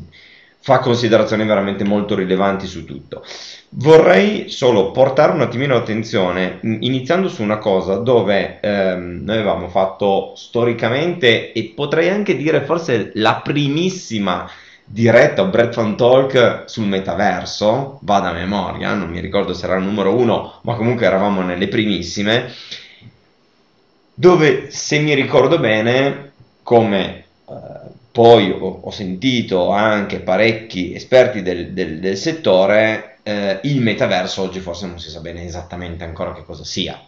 fa 0.64 0.78
considerazioni 0.78 1.44
veramente 1.44 1.84
molto 1.84 2.14
rilevanti 2.14 2.68
su 2.68 2.86
tutto. 2.86 3.24
Vorrei 3.70 4.50
solo 4.50 4.92
portare 4.92 5.32
un 5.32 5.42
attimino 5.42 5.74
l'attenzione, 5.74 6.60
mh, 6.62 6.78
iniziando 6.82 7.30
su 7.30 7.42
una 7.42 7.58
cosa 7.58 7.96
dove 7.96 8.60
ehm, 8.60 9.22
noi 9.24 9.38
avevamo 9.38 9.70
fatto 9.70 10.34
storicamente 10.36 11.52
e 11.52 11.72
potrei 11.76 12.10
anche 12.10 12.36
dire 12.38 12.62
forse 12.62 13.12
la 13.16 13.42
primissima 13.44 14.48
diretta 14.92 15.42
o 15.42 15.48
Breadfan 15.50 15.96
Talk 15.96 16.64
sul 16.66 16.86
metaverso, 16.86 18.00
vado 18.02 18.28
a 18.28 18.34
memoria, 18.34 18.94
non 18.94 19.10
mi 19.10 19.20
ricordo 19.20 19.54
se 19.54 19.66
era 19.66 19.76
il 19.78 19.84
numero 19.84 20.16
uno, 20.16 20.60
ma 20.64 20.76
comunque 20.76 21.06
eravamo 21.06 21.42
nelle 21.42 21.68
primissime, 21.68 22.52
dove 24.14 24.70
se 24.72 25.00
mi 25.00 25.14
ricordo 25.14 25.60
bene, 25.60 26.34
come 26.64 27.26
eh, 27.48 27.54
poi 28.12 28.52
ho, 28.52 28.82
ho 28.84 28.92
sentito 28.92 29.70
anche 29.72 30.20
parecchi 30.20 30.94
esperti 30.94 31.42
del, 31.42 31.74
del- 31.74 32.00
del 32.00 32.18
settore, 32.18 33.20
eh, 33.24 33.60
il 33.64 33.82
metaverso 33.82 34.42
oggi 34.42 34.60
forse 34.60 34.88
non 34.88 35.00
si 35.00 35.10
sa 35.10 35.20
bene 35.22 35.44
esattamente 35.46 36.04
ancora 36.04 36.34
che 36.34 36.44
cosa 36.44 36.64
sia, 36.64 37.00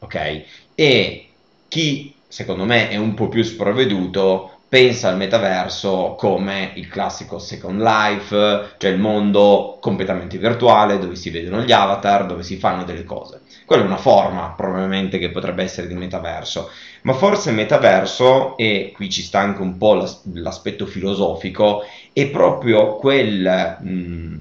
ok? 0.00 0.44
E 0.74 1.28
chi 1.68 2.14
secondo 2.28 2.64
me 2.64 2.88
è 2.88 2.96
un 2.96 3.14
po' 3.14 3.28
più 3.28 3.42
sprovveduto 3.42 4.59
pensa 4.70 5.08
al 5.08 5.16
metaverso 5.16 6.14
come 6.16 6.72
il 6.76 6.86
classico 6.88 7.40
Second 7.40 7.80
Life, 7.82 8.74
cioè 8.78 8.90
il 8.90 9.00
mondo 9.00 9.78
completamente 9.80 10.38
virtuale 10.38 10.98
dove 10.98 11.16
si 11.16 11.30
vedono 11.30 11.62
gli 11.62 11.72
avatar, 11.72 12.26
dove 12.26 12.44
si 12.44 12.56
fanno 12.56 12.84
delle 12.84 13.04
cose. 13.04 13.42
Quella 13.66 13.82
è 13.82 13.86
una 13.86 13.96
forma 13.98 14.52
probabilmente 14.56 15.18
che 15.18 15.30
potrebbe 15.30 15.64
essere 15.64 15.88
di 15.88 15.94
metaverso, 15.94 16.70
ma 17.02 17.14
forse 17.14 17.50
metaverso, 17.50 18.56
e 18.56 18.92
qui 18.94 19.10
ci 19.10 19.22
sta 19.22 19.40
anche 19.40 19.60
un 19.62 19.76
po' 19.76 19.94
l'as- 19.94 20.22
l'aspetto 20.34 20.86
filosofico, 20.86 21.82
è 22.12 22.28
proprio 22.30 22.94
quel... 22.96 23.78
mm, 23.82 24.36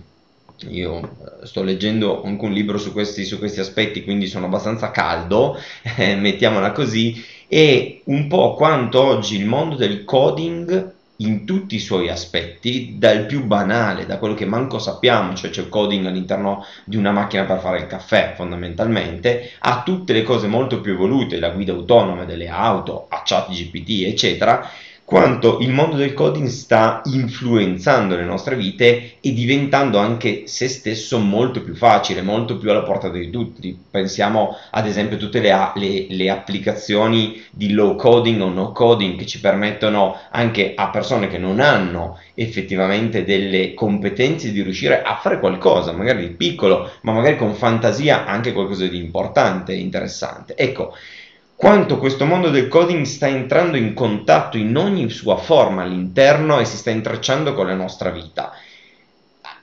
io 0.68 1.00
eh, 1.02 1.46
sto 1.46 1.64
leggendo 1.64 2.24
anche 2.24 2.46
un 2.46 2.52
libro 2.52 2.78
su 2.78 2.92
questi, 2.92 3.26
su 3.26 3.38
questi 3.38 3.60
aspetti, 3.60 4.04
quindi 4.04 4.28
sono 4.28 4.46
abbastanza 4.46 4.92
caldo, 4.92 5.58
eh, 5.98 6.16
mettiamola 6.16 6.72
così, 6.72 7.24
e 7.48 8.02
un 8.06 8.28
po' 8.28 8.54
quanto 8.54 9.02
oggi 9.02 9.38
il 9.38 9.46
mondo 9.46 9.76
del 9.76 10.04
coding 10.04 10.98
in 11.22 11.46
tutti 11.46 11.76
i 11.76 11.80
suoi 11.80 12.10
aspetti, 12.10 12.96
dal 12.98 13.26
più 13.26 13.44
banale, 13.44 14.06
da 14.06 14.18
quello 14.18 14.34
che 14.34 14.46
manco 14.46 14.80
sappiamo, 14.80 15.34
cioè 15.34 15.50
c'è 15.50 15.62
il 15.62 15.70
coding 15.70 16.06
all'interno 16.06 16.64
di 16.86 16.96
una 16.96 17.12
macchina 17.12 17.44
per 17.44 17.60
fare 17.60 17.80
il 17.80 17.88
caffè 17.88 18.34
fondamentalmente, 18.36 19.52
a 19.60 19.82
tutte 19.84 20.14
le 20.14 20.24
cose 20.24 20.48
molto 20.48 20.80
più 20.80 20.94
evolute, 20.94 21.40
la 21.40 21.50
guida 21.50 21.74
autonoma 21.74 22.24
delle 22.24 22.48
auto, 22.48 23.08
a 23.10 23.22
chat 23.26 23.50
GPT, 23.50 24.06
eccetera, 24.06 24.70
quanto 25.10 25.58
il 25.62 25.72
mondo 25.72 25.96
del 25.96 26.14
coding 26.14 26.46
sta 26.50 27.02
influenzando 27.06 28.16
le 28.16 28.24
nostre 28.24 28.56
vite 28.56 29.18
e 29.20 29.34
diventando 29.34 29.98
anche 29.98 30.44
se 30.46 30.68
stesso 30.68 31.18
molto 31.18 31.64
più 31.64 31.74
facile, 31.74 32.22
molto 32.22 32.60
più 32.60 32.70
alla 32.70 32.84
portata 32.84 33.18
di 33.18 33.32
tutti. 33.32 33.76
Pensiamo 33.90 34.56
ad 34.70 34.86
esempio 34.86 35.18
a 35.18 35.20
tutte 35.20 35.40
le, 35.40 35.72
le- 35.74 36.06
le 36.10 36.30
applicazioni 36.30 37.42
di 37.50 37.72
low 37.72 37.96
coding 37.96 38.40
o 38.40 38.50
no 38.50 38.72
coding 38.72 39.18
che 39.18 39.26
ci 39.26 39.40
permettono 39.40 40.16
anche 40.30 40.74
a 40.76 40.92
persone 40.92 41.28
che 41.28 41.40
non 41.40 41.60
hanno 41.60 42.20
effettivamente 42.36 43.24
delle 43.24 43.74
competenze 43.74 44.52
di 44.52 44.62
riuscire 44.62 45.02
a 45.02 45.16
fare 45.16 45.40
qualcosa, 45.40 45.92
magari 45.92 46.28
di 46.28 46.36
piccolo, 46.36 46.88
ma 47.02 47.14
magari 47.14 47.36
con 47.36 47.56
fantasia 47.56 48.26
anche 48.26 48.54
qualcosa 48.54 48.86
di 48.86 48.98
importante 48.98 49.74
interessante. 49.74 50.56
Ecco, 50.56 50.94
quanto 51.62 51.98
questo 51.98 52.24
mondo 52.26 52.50
del 52.52 52.70
coding 52.70 53.04
sta 53.04 53.28
entrando 53.28 53.76
in 53.76 53.94
contatto 53.94 54.56
in 54.56 54.78
ogni 54.78 55.10
sua 55.10 55.36
forma 55.36 55.82
all'interno 55.84 56.58
e 56.58 56.64
si 56.64 56.78
sta 56.78 56.90
intrecciando 56.90 57.54
con 57.54 57.68
la 57.68 57.76
nostra 57.76 58.12
vita. 58.12 58.54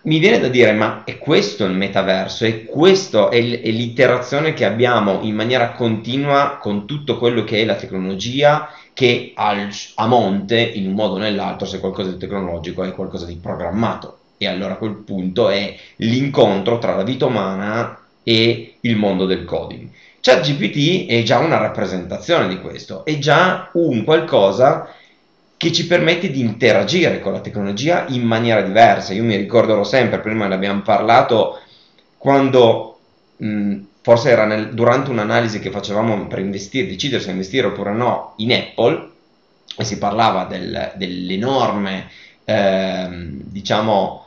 Mi 0.02 0.18
viene 0.18 0.38
da 0.38 0.48
dire, 0.48 0.72
ma 0.72 1.02
è 1.04 1.18
questo 1.18 1.64
il 1.64 1.72
metaverso? 1.72 2.44
È 2.44 2.50
l- 3.40 3.60
è 3.60 3.70
l'iterazione 3.70 4.52
che 4.52 4.64
abbiamo 4.64 5.20
in 5.22 5.34
maniera 5.34 5.72
continua 5.72 6.58
con 6.60 6.86
tutto 6.86 7.18
quello 7.18 7.42
che 7.44 7.62
è 7.62 7.64
la 7.64 7.74
tecnologia 7.74 8.68
che 8.92 9.32
al- 9.34 9.68
a 9.96 10.06
monte, 10.06 10.60
in 10.60 10.86
un 10.88 10.94
modo 10.94 11.14
o 11.14 11.18
nell'altro, 11.18 11.66
se 11.66 11.80
qualcosa 11.80 12.10
di 12.10 12.18
tecnologico 12.18 12.84
è 12.84 12.92
qualcosa 12.92 13.26
di 13.26 13.36
programmato. 13.36 14.18
E 14.36 14.46
allora 14.46 14.74
a 14.74 14.76
quel 14.76 14.94
punto 14.96 15.48
è 15.48 15.74
l'incontro 15.96 16.78
tra 16.78 16.94
la 16.94 17.02
vita 17.02 17.26
umana 17.26 17.98
e 18.22 18.76
il 18.80 18.96
mondo 18.96 19.24
del 19.26 19.44
coding. 19.44 19.90
ChatGPT 20.26 21.06
è 21.08 21.22
già 21.22 21.38
una 21.38 21.56
rappresentazione 21.56 22.48
di 22.48 22.60
questo, 22.60 23.04
è 23.04 23.16
già 23.18 23.70
un 23.74 24.02
qualcosa 24.02 24.92
che 25.56 25.70
ci 25.70 25.86
permette 25.86 26.32
di 26.32 26.40
interagire 26.40 27.20
con 27.20 27.32
la 27.32 27.38
tecnologia 27.38 28.06
in 28.08 28.22
maniera 28.22 28.60
diversa. 28.62 29.12
Io 29.12 29.22
mi 29.22 29.36
ricorderò 29.36 29.84
sempre, 29.84 30.18
prima 30.18 30.48
ne 30.48 30.54
abbiamo 30.56 30.82
parlato, 30.82 31.60
quando 32.18 32.98
mh, 33.36 33.76
forse 34.02 34.30
era 34.30 34.44
nel- 34.46 34.74
durante 34.74 35.10
un'analisi 35.10 35.60
che 35.60 35.70
facevamo 35.70 36.26
per 36.26 36.40
investire, 36.40 36.88
decidere 36.88 37.22
se 37.22 37.30
investire 37.30 37.68
oppure 37.68 37.92
no 37.92 38.32
in 38.38 38.52
Apple, 38.52 39.10
e 39.78 39.84
si 39.84 39.96
parlava 39.98 40.44
del- 40.46 40.92
dell'enorme, 40.96 42.08
ehm, 42.44 43.42
diciamo, 43.44 44.24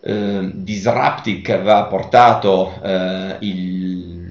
eh, 0.00 0.50
disruptive 0.52 1.40
che 1.42 1.52
aveva 1.52 1.84
portato 1.84 2.80
eh, 2.82 3.36
il- 3.40 4.27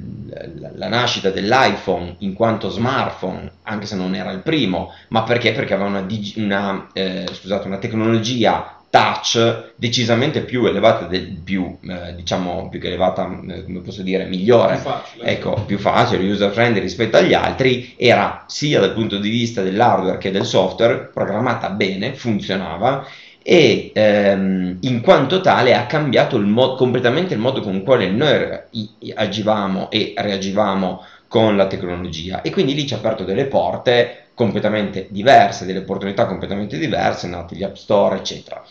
la 0.75 0.87
nascita 0.87 1.29
dell'iPhone 1.29 2.15
in 2.19 2.33
quanto 2.33 2.69
smartphone, 2.69 3.51
anche 3.63 3.85
se 3.85 3.95
non 3.95 4.15
era 4.15 4.31
il 4.31 4.39
primo, 4.39 4.93
ma 5.09 5.23
perché? 5.23 5.51
Perché 5.51 5.73
aveva 5.73 5.89
una, 5.89 6.01
digi- 6.01 6.39
una, 6.41 6.87
eh, 6.93 7.25
scusate, 7.31 7.67
una 7.67 7.77
tecnologia 7.77 8.71
touch 8.89 9.73
decisamente 9.75 10.41
più 10.41 10.65
elevata, 10.65 11.05
del, 11.05 11.27
più, 11.43 11.77
eh, 11.81 12.15
diciamo, 12.15 12.69
più 12.69 12.79
che 12.79 12.87
elevata, 12.87 13.29
eh, 13.47 13.63
come 13.65 13.81
posso 13.81 14.01
dire, 14.01 14.25
migliore 14.25 14.75
Più 14.75 14.83
facile. 14.83 15.25
ecco, 15.25 15.63
più 15.65 15.77
facile, 15.77 16.29
user 16.29 16.51
friendly 16.51 16.79
rispetto 16.79 17.17
agli 17.17 17.33
altri, 17.33 17.93
era 17.97 18.45
sia 18.47 18.79
dal 18.79 18.93
punto 18.93 19.17
di 19.17 19.29
vista 19.29 19.61
dell'hardware 19.61 20.17
che 20.17 20.31
del 20.31 20.45
software 20.45 21.09
programmata 21.13 21.69
bene, 21.69 22.13
funzionava 22.13 23.05
e 23.49 23.91
ehm, 23.93 24.79
in 24.81 24.99
quanto 24.99 25.39
tale 25.39 25.73
ha 25.73 25.85
cambiato 25.85 26.35
il 26.35 26.45
mo- 26.45 26.75
completamente 26.75 27.33
il 27.33 27.39
modo 27.39 27.61
con 27.61 27.81
quale 27.81 28.09
noi 28.09 28.33
agivamo 29.15 29.89
e 29.89 30.13
reagivamo 30.17 31.01
con 31.29 31.55
la 31.55 31.67
tecnologia 31.67 32.41
e 32.41 32.49
quindi 32.49 32.73
lì 32.73 32.85
ci 32.85 32.93
ha 32.93 32.97
aperto 32.97 33.23
delle 33.23 33.45
porte 33.45 34.31
completamente 34.33 35.07
diverse, 35.09 35.65
delle 35.65 35.79
opportunità 35.79 36.25
completamente 36.25 36.77
diverse, 36.77 37.27
nati 37.29 37.55
gli 37.55 37.63
app 37.63 37.75
store, 37.75 38.17
eccetera. 38.17 38.61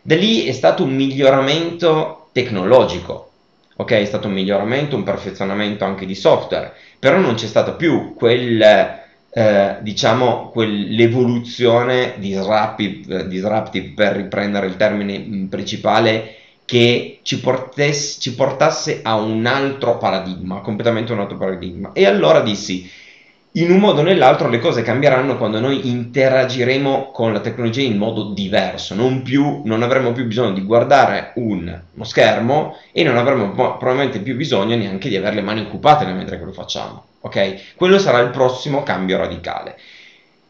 Da 0.00 0.16
lì 0.16 0.44
è 0.46 0.52
stato 0.52 0.82
un 0.82 0.94
miglioramento 0.94 2.30
tecnologico, 2.32 3.32
ok? 3.76 3.90
È 3.92 4.04
stato 4.06 4.28
un 4.28 4.32
miglioramento, 4.32 4.96
un 4.96 5.02
perfezionamento 5.04 5.84
anche 5.84 6.06
di 6.06 6.14
software, 6.14 6.72
però 6.98 7.18
non 7.18 7.34
c'è 7.34 7.46
stato 7.46 7.76
più 7.76 8.14
quel 8.14 9.00
eh, 9.34 9.78
diciamo 9.80 10.50
quell'evoluzione 10.50 12.16
disruptive, 12.18 13.26
disruptive, 13.28 13.92
per 13.94 14.16
riprendere 14.16 14.66
il 14.66 14.76
termine 14.76 15.18
mm, 15.18 15.46
principale 15.46 16.36
che 16.66 17.20
ci, 17.22 17.40
portes, 17.40 18.18
ci 18.20 18.34
portasse 18.34 19.00
a 19.02 19.14
un 19.16 19.46
altro 19.46 19.96
paradigma, 19.96 20.60
completamente 20.60 21.12
un 21.12 21.20
altro 21.20 21.38
paradigma. 21.38 21.92
E 21.92 22.04
allora 22.04 22.40
dissi, 22.40 22.88
in 23.54 23.70
un 23.70 23.78
modo 23.80 24.00
o 24.00 24.02
nell'altro 24.02 24.48
le 24.48 24.58
cose 24.58 24.80
cambieranno 24.80 25.36
quando 25.36 25.60
noi 25.60 25.88
interagiremo 25.88 27.10
con 27.10 27.34
la 27.34 27.40
tecnologia 27.40 27.82
in 27.82 27.98
modo 27.98 28.30
diverso, 28.32 28.94
non, 28.94 29.20
più, 29.20 29.60
non 29.64 29.82
avremo 29.82 30.12
più 30.12 30.24
bisogno 30.24 30.52
di 30.52 30.62
guardare 30.62 31.32
un, 31.34 31.80
uno 31.94 32.04
schermo 32.04 32.78
e 32.92 33.02
non 33.02 33.18
avremo 33.18 33.50
probabilmente 33.52 34.20
più 34.20 34.36
bisogno 34.36 34.74
neanche 34.74 35.10
di 35.10 35.16
avere 35.16 35.34
le 35.34 35.42
mani 35.42 35.60
occupate 35.60 36.06
mentre 36.06 36.38
lo 36.38 36.52
facciamo. 36.52 37.04
Ok? 37.20 37.74
Quello 37.76 37.98
sarà 37.98 38.20
il 38.20 38.30
prossimo 38.30 38.82
cambio 38.82 39.18
radicale. 39.18 39.78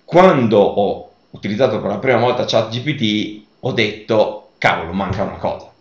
Quando 0.05 0.59
ho 0.59 1.11
utilizzato 1.31 1.81
per 1.81 1.91
la 1.91 1.99
prima 1.99 2.19
volta 2.19 2.45
ChatGPT 2.45 3.47
ho 3.61 3.73
detto, 3.73 4.51
cavolo, 4.59 4.93
manca 4.93 5.23
una 5.25 5.39
cosa 5.39 5.72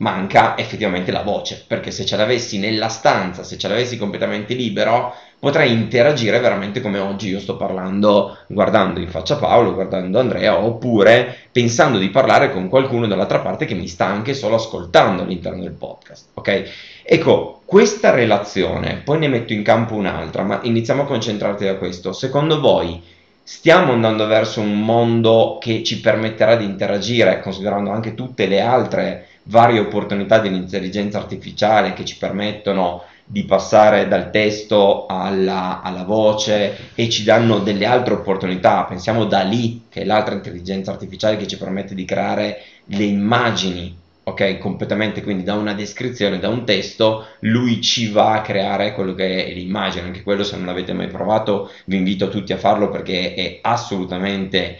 manca 0.00 0.56
effettivamente 0.56 1.12
la 1.12 1.22
voce, 1.22 1.62
perché 1.66 1.90
se 1.90 2.04
ce 2.04 2.16
l'avessi 2.16 2.58
nella 2.58 2.88
stanza, 2.88 3.42
se 3.42 3.58
ce 3.58 3.68
l'avessi 3.68 3.98
completamente 3.98 4.54
libero, 4.54 5.14
potrei 5.38 5.72
interagire 5.72 6.38
veramente 6.40 6.80
come 6.80 6.98
oggi 6.98 7.28
io 7.28 7.38
sto 7.38 7.56
parlando, 7.56 8.38
guardando 8.46 9.00
in 9.00 9.08
faccia 9.08 9.36
Paolo, 9.36 9.74
guardando 9.74 10.18
Andrea, 10.18 10.58
oppure 10.58 11.36
pensando 11.52 11.98
di 11.98 12.08
parlare 12.08 12.50
con 12.50 12.68
qualcuno 12.68 13.06
dall'altra 13.06 13.40
parte 13.40 13.66
che 13.66 13.74
mi 13.74 13.88
sta 13.88 14.06
anche 14.06 14.32
solo 14.32 14.54
ascoltando 14.54 15.22
all'interno 15.22 15.62
del 15.62 15.72
podcast, 15.72 16.28
ok? 16.34 16.62
Ecco, 17.02 17.60
questa 17.66 18.10
relazione, 18.10 19.02
poi 19.04 19.18
ne 19.18 19.28
metto 19.28 19.52
in 19.52 19.62
campo 19.62 19.94
un'altra, 19.94 20.42
ma 20.44 20.60
iniziamo 20.62 21.02
a 21.02 21.06
concentrarti 21.06 21.64
da 21.64 21.76
questo. 21.76 22.12
Secondo 22.12 22.58
voi 22.58 23.02
stiamo 23.42 23.92
andando 23.92 24.26
verso 24.26 24.60
un 24.60 24.80
mondo 24.80 25.58
che 25.60 25.82
ci 25.82 26.00
permetterà 26.00 26.56
di 26.56 26.64
interagire, 26.64 27.40
considerando 27.40 27.90
anche 27.90 28.14
tutte 28.14 28.46
le 28.46 28.60
altre 28.60 29.26
varie 29.50 29.80
opportunità 29.80 30.38
dell'intelligenza 30.38 31.18
artificiale 31.18 31.92
che 31.92 32.04
ci 32.04 32.16
permettono 32.16 33.02
di 33.24 33.44
passare 33.44 34.08
dal 34.08 34.30
testo 34.30 35.06
alla, 35.06 35.82
alla, 35.82 36.04
voce 36.04 36.92
e 36.94 37.08
ci 37.08 37.22
danno 37.22 37.58
delle 37.58 37.86
altre 37.86 38.14
opportunità. 38.14 38.84
Pensiamo 38.84 39.24
da 39.24 39.42
lì, 39.42 39.82
che 39.88 40.02
è 40.02 40.04
l'altra 40.04 40.34
intelligenza 40.34 40.90
artificiale 40.92 41.36
che 41.36 41.46
ci 41.46 41.58
permette 41.58 41.94
di 41.94 42.04
creare 42.04 42.62
le 42.86 43.04
immagini, 43.04 43.96
ok? 44.24 44.58
Completamente, 44.58 45.22
quindi 45.22 45.44
da 45.44 45.54
una 45.54 45.74
descrizione, 45.74 46.40
da 46.40 46.48
un 46.48 46.64
testo, 46.64 47.26
lui 47.40 47.80
ci 47.80 48.08
va 48.08 48.34
a 48.34 48.40
creare 48.40 48.94
quello 48.94 49.14
che 49.14 49.46
è 49.46 49.52
l'immagine. 49.52 50.06
Anche 50.06 50.22
quello, 50.22 50.42
se 50.42 50.56
non 50.56 50.66
l'avete 50.66 50.92
mai 50.92 51.06
provato, 51.06 51.70
vi 51.84 51.96
invito 51.96 52.28
tutti 52.28 52.52
a 52.52 52.58
farlo 52.58 52.88
perché 52.88 53.34
è 53.34 53.58
assolutamente 53.62 54.78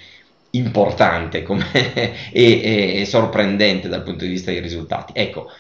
importante 0.50 1.45
e, 1.73 2.12
e, 2.33 3.00
e, 3.00 3.04
sorprendente 3.07 3.88
dal 3.88 4.02
punto 4.02 4.25
di 4.25 4.30
vista 4.30 4.50
dei 4.50 4.61
risultati. 4.61 5.12
Ecco, 5.14 5.50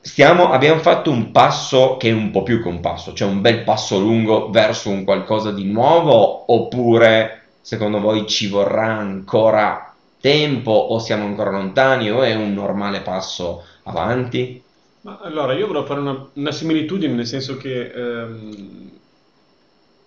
stiamo, 0.00 0.50
abbiamo 0.50 0.80
fatto 0.80 1.10
un 1.10 1.30
passo 1.30 1.96
che 1.96 2.08
è 2.08 2.12
un 2.12 2.30
po' 2.30 2.42
più 2.42 2.62
che 2.62 2.68
un 2.68 2.80
passo, 2.80 3.12
cioè 3.12 3.28
un 3.28 3.40
bel 3.40 3.62
passo 3.62 3.98
lungo 3.98 4.50
verso 4.50 4.90
un 4.90 5.04
qualcosa 5.04 5.52
di 5.52 5.64
nuovo 5.64 6.52
oppure 6.52 7.40
secondo 7.60 8.00
voi 8.00 8.26
ci 8.26 8.48
vorrà 8.48 8.96
ancora 8.98 9.94
tempo 10.20 10.70
o 10.70 10.98
siamo 10.98 11.24
ancora 11.24 11.50
lontani 11.50 12.10
o 12.10 12.22
è 12.22 12.34
un 12.34 12.54
normale 12.54 13.00
passo 13.00 13.64
avanti? 13.84 14.62
Ma 15.02 15.18
allora, 15.20 15.52
io 15.54 15.66
volevo 15.66 15.84
fare 15.84 16.00
una, 16.00 16.28
una 16.34 16.52
similitudine, 16.52 17.12
nel 17.12 17.26
senso 17.26 17.56
che 17.56 17.90
ehm, 17.90 18.90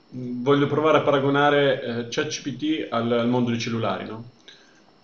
voglio 0.09 0.67
provare 0.67 0.99
a 0.99 1.01
paragonare 1.01 1.81
eh, 1.81 2.07
ChatGPT 2.09 2.87
al, 2.91 3.11
al, 3.11 3.27
mondo 3.27 3.49
dei 3.49 3.59
cellulari, 3.59 4.05
no? 4.05 4.29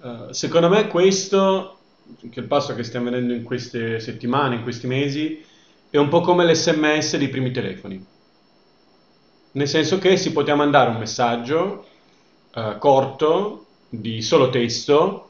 uh, 0.02 0.32
secondo 0.32 0.70
me 0.70 0.88
questo, 0.88 1.78
che 2.20 2.40
è 2.40 2.40
il 2.40 2.48
passo 2.48 2.76
che 2.76 2.84
stiamo 2.84 3.10
vedendo 3.10 3.34
in 3.34 3.44
queste 3.44 4.00
settimane, 4.00 4.56
in 4.56 4.64
questi 4.64 4.88
mesi, 4.88 5.44
è 5.90 5.98
un 5.98 6.08
po' 6.08 6.22
come 6.22 6.46
l'SMS 6.46 7.18
dei 7.18 7.30
primi 7.30 7.52
telefoni. 7.52 8.06
Nel 9.54 9.68
senso 9.68 9.98
che 9.98 10.16
si 10.16 10.32
poteva 10.32 10.58
mandare 10.58 10.92
un 10.92 10.98
messaggio 10.98 11.86
uh, 12.54 12.78
corto, 12.78 13.66
di 13.90 14.22
solo 14.22 14.50
testo, 14.50 15.28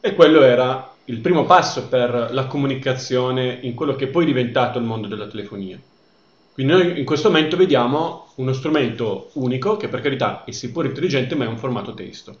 e 0.00 0.14
quello 0.14 0.42
era 0.42 0.94
il 1.06 1.18
primo 1.18 1.44
passo 1.44 1.88
per 1.88 2.30
la 2.30 2.46
comunicazione 2.46 3.58
in 3.62 3.74
quello 3.74 3.96
che 3.96 4.04
è 4.04 4.08
poi 4.08 4.24
diventato 4.24 4.78
il 4.78 4.84
mondo 4.84 5.08
della 5.08 5.26
telefonia. 5.26 5.78
Quindi 6.60 6.76
noi 6.76 6.98
in 6.98 7.06
questo 7.06 7.30
momento 7.30 7.56
vediamo 7.56 8.32
uno 8.34 8.52
strumento 8.52 9.30
unico 9.34 9.78
che 9.78 9.88
per 9.88 10.02
carità 10.02 10.44
è 10.44 10.50
seppur 10.50 10.84
intelligente 10.84 11.34
ma 11.34 11.46
è 11.46 11.48
un 11.48 11.56
formato 11.56 11.94
testo. 11.94 12.36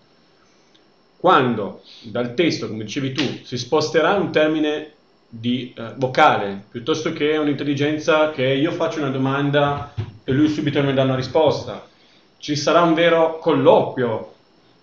Quando 1.16 1.80
dal 2.02 2.34
testo, 2.34 2.68
come 2.68 2.84
dicevi 2.84 3.12
tu, 3.12 3.22
si 3.44 3.56
sposterà 3.56 4.16
un 4.16 4.30
termine 4.30 4.92
di 5.26 5.72
eh, 5.74 5.94
vocale 5.96 6.64
piuttosto 6.68 7.14
che 7.14 7.38
un'intelligenza 7.38 8.30
che 8.30 8.44
io 8.44 8.72
faccio 8.72 8.98
una 8.98 9.08
domanda 9.08 9.94
e 10.22 10.32
lui 10.32 10.50
subito 10.50 10.82
mi 10.82 10.92
dà 10.92 11.04
una 11.04 11.16
risposta, 11.16 11.88
ci 12.36 12.56
sarà 12.56 12.82
un 12.82 12.92
vero 12.92 13.38
colloquio 13.38 14.34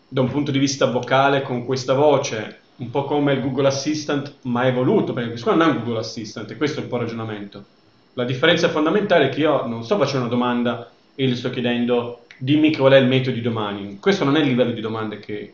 da 0.08 0.22
un 0.22 0.32
punto 0.32 0.50
di 0.50 0.58
vista 0.58 0.88
vocale 0.88 1.44
con 1.44 1.64
questa 1.64 1.94
voce, 1.94 2.62
un 2.78 2.90
po' 2.90 3.04
come 3.04 3.34
il 3.34 3.42
Google 3.42 3.68
Assistant 3.68 4.38
ma 4.46 4.66
evoluto, 4.66 5.14
perché 5.14 5.30
questo 5.30 5.52
non 5.52 5.62
è 5.62 5.66
un 5.70 5.84
Google 5.84 6.00
Assistant, 6.00 6.50
e 6.50 6.58
questo 6.58 6.80
è 6.80 6.84
un 6.84 6.90
po' 6.90 6.96
il 6.96 7.02
ragionamento 7.04 7.66
la 8.18 8.24
differenza 8.24 8.70
fondamentale 8.70 9.26
è 9.26 9.30
che 9.30 9.42
io 9.42 9.68
non 9.68 9.84
sto 9.84 9.96
facendo 9.96 10.26
una 10.26 10.34
domanda 10.34 10.90
e 11.14 11.28
gli 11.28 11.36
sto 11.36 11.52
chiedendo 11.52 12.22
dimmi 12.36 12.76
qual 12.76 12.94
è 12.94 12.98
il 12.98 13.06
metodo 13.06 13.36
di 13.36 13.42
domani. 13.42 13.98
Questo 14.00 14.24
non 14.24 14.36
è 14.36 14.40
il 14.40 14.48
livello 14.48 14.72
di 14.72 14.82
domande 14.82 15.20
che 15.20 15.54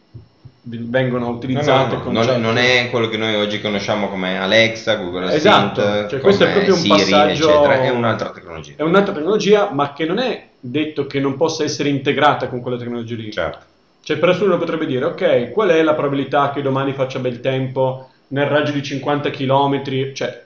vengono 0.61 1.27
utilizzate. 1.27 1.97
No, 1.97 2.03
no, 2.03 2.11
no, 2.11 2.23
non, 2.23 2.41
non, 2.41 2.57
è 2.57 2.87
quello 2.89 3.09
che 3.09 3.17
noi 3.17 3.35
oggi 3.35 3.59
conosciamo 3.59 4.07
come 4.07 4.39
Alexa, 4.39 4.95
Google 4.95 5.25
Assistant, 5.25 5.77
esatto, 5.77 6.09
cioè 6.09 6.19
questo 6.21 6.45
è 6.45 6.51
proprio 6.53 6.75
un 6.75 6.79
Siri, 6.79 6.99
passaggio, 6.99 7.49
eccetera. 7.49 7.81
è 7.81 7.89
un'altra 7.89 8.29
tecnologia. 8.29 8.73
È 8.77 8.81
un'altra 8.81 9.13
tecnologia, 9.13 9.69
ma 9.73 9.91
che 9.91 10.05
non 10.05 10.19
è 10.19 10.47
detto 10.57 11.05
che 11.05 11.19
non 11.19 11.35
possa 11.35 11.65
essere 11.65 11.89
integrata 11.89 12.47
con 12.47 12.61
quella 12.61 12.77
tecnologia 12.77 13.15
lì. 13.15 13.29
Certo. 13.29 13.65
Cioè 14.01 14.17
per 14.17 14.29
nessuno 14.29 14.57
potrebbe 14.57 14.85
dire, 14.85 15.03
ok, 15.03 15.51
qual 15.51 15.67
è 15.69 15.83
la 15.83 15.95
probabilità 15.95 16.51
che 16.51 16.61
domani 16.61 16.93
faccia 16.93 17.19
bel 17.19 17.41
tempo 17.41 18.09
nel 18.29 18.45
raggio 18.45 18.71
di 18.71 18.81
50 18.81 19.29
km? 19.31 20.13
Cioè, 20.13 20.42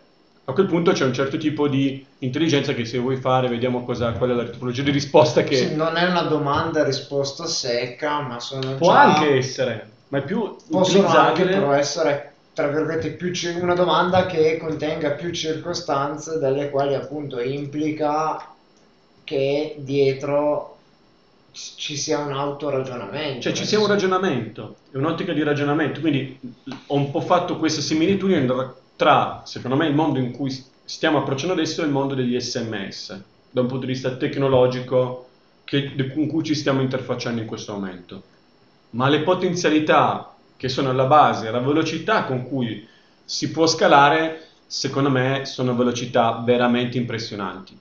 a 0.49 0.53
quel 0.53 0.67
punto 0.67 0.93
c'è 0.93 1.03
un 1.03 1.13
certo 1.13 1.35
tipo 1.35 1.67
di 1.67 2.05
intelligenza 2.19 2.73
che 2.73 2.85
se 2.85 2.97
vuoi 2.97 3.17
fare 3.17 3.49
vediamo 3.49 3.83
cosa, 3.83 4.13
qual 4.13 4.29
è 4.29 4.33
la 4.33 4.45
tipologia 4.45 4.81
di 4.81 4.91
risposta 4.91 5.43
che... 5.43 5.57
Sì, 5.57 5.75
non 5.75 5.97
è 5.97 6.05
una 6.05 6.21
domanda 6.21 6.85
risposta 6.85 7.45
secca, 7.45 8.21
ma 8.21 8.39
sono 8.39 8.75
Può 8.75 8.93
già... 8.93 9.01
anche 9.01 9.35
essere, 9.35 9.89
ma 10.07 10.19
è 10.19 10.23
più 10.23 10.55
Possono 10.69 11.09
anche 11.09 11.43
però 11.43 11.73
essere, 11.73 12.35
tra 12.53 12.67
virgolette, 12.69 13.11
più 13.11 13.33
una 13.61 13.73
domanda 13.73 14.25
che 14.25 14.57
contenga 14.57 15.11
più 15.11 15.31
circostanze 15.31 16.39
delle 16.39 16.69
quali 16.69 16.95
appunto 16.95 17.41
implica 17.41 18.53
che 19.25 19.75
dietro 19.79 20.77
ci 21.51 21.97
sia 21.97 22.19
un 22.19 22.31
autoragionamento. 22.31 23.41
Cioè 23.41 23.51
ci 23.51 23.65
sia 23.65 23.79
un 23.79 23.87
ragionamento, 23.87 24.77
è 24.93 24.95
un'ottica 24.95 25.33
di 25.33 25.43
ragionamento, 25.43 25.99
quindi 25.99 26.39
ho 26.85 26.95
un 26.95 27.11
po' 27.11 27.19
fatto 27.19 27.57
questa 27.57 27.81
similitudine 27.81 28.45
tra, 28.97 29.43
secondo 29.45 29.77
me, 29.77 29.87
il 29.87 29.95
mondo 29.95 30.19
in 30.19 30.31
cui 30.31 30.51
stiamo 30.83 31.19
approcciando 31.19 31.53
adesso 31.53 31.81
e 31.81 31.85
il 31.85 31.91
mondo 31.91 32.15
degli 32.15 32.37
SMS, 32.37 33.21
da 33.49 33.61
un 33.61 33.67
punto 33.67 33.85
di 33.85 33.93
vista 33.93 34.15
tecnologico 34.15 35.27
che, 35.63 35.93
con 36.13 36.27
cui 36.27 36.43
ci 36.43 36.55
stiamo 36.55 36.81
interfacciando 36.81 37.39
in 37.39 37.47
questo 37.47 37.73
momento. 37.73 38.23
Ma 38.91 39.07
le 39.07 39.21
potenzialità 39.21 40.33
che 40.57 40.67
sono 40.67 40.89
alla 40.89 41.05
base, 41.05 41.51
la 41.51 41.59
velocità 41.59 42.23
con 42.23 42.47
cui 42.47 42.85
si 43.23 43.51
può 43.51 43.67
scalare, 43.67 44.47
secondo 44.65 45.09
me, 45.09 45.45
sono 45.45 45.75
velocità 45.75 46.41
veramente 46.43 46.97
impressionanti. 46.97 47.77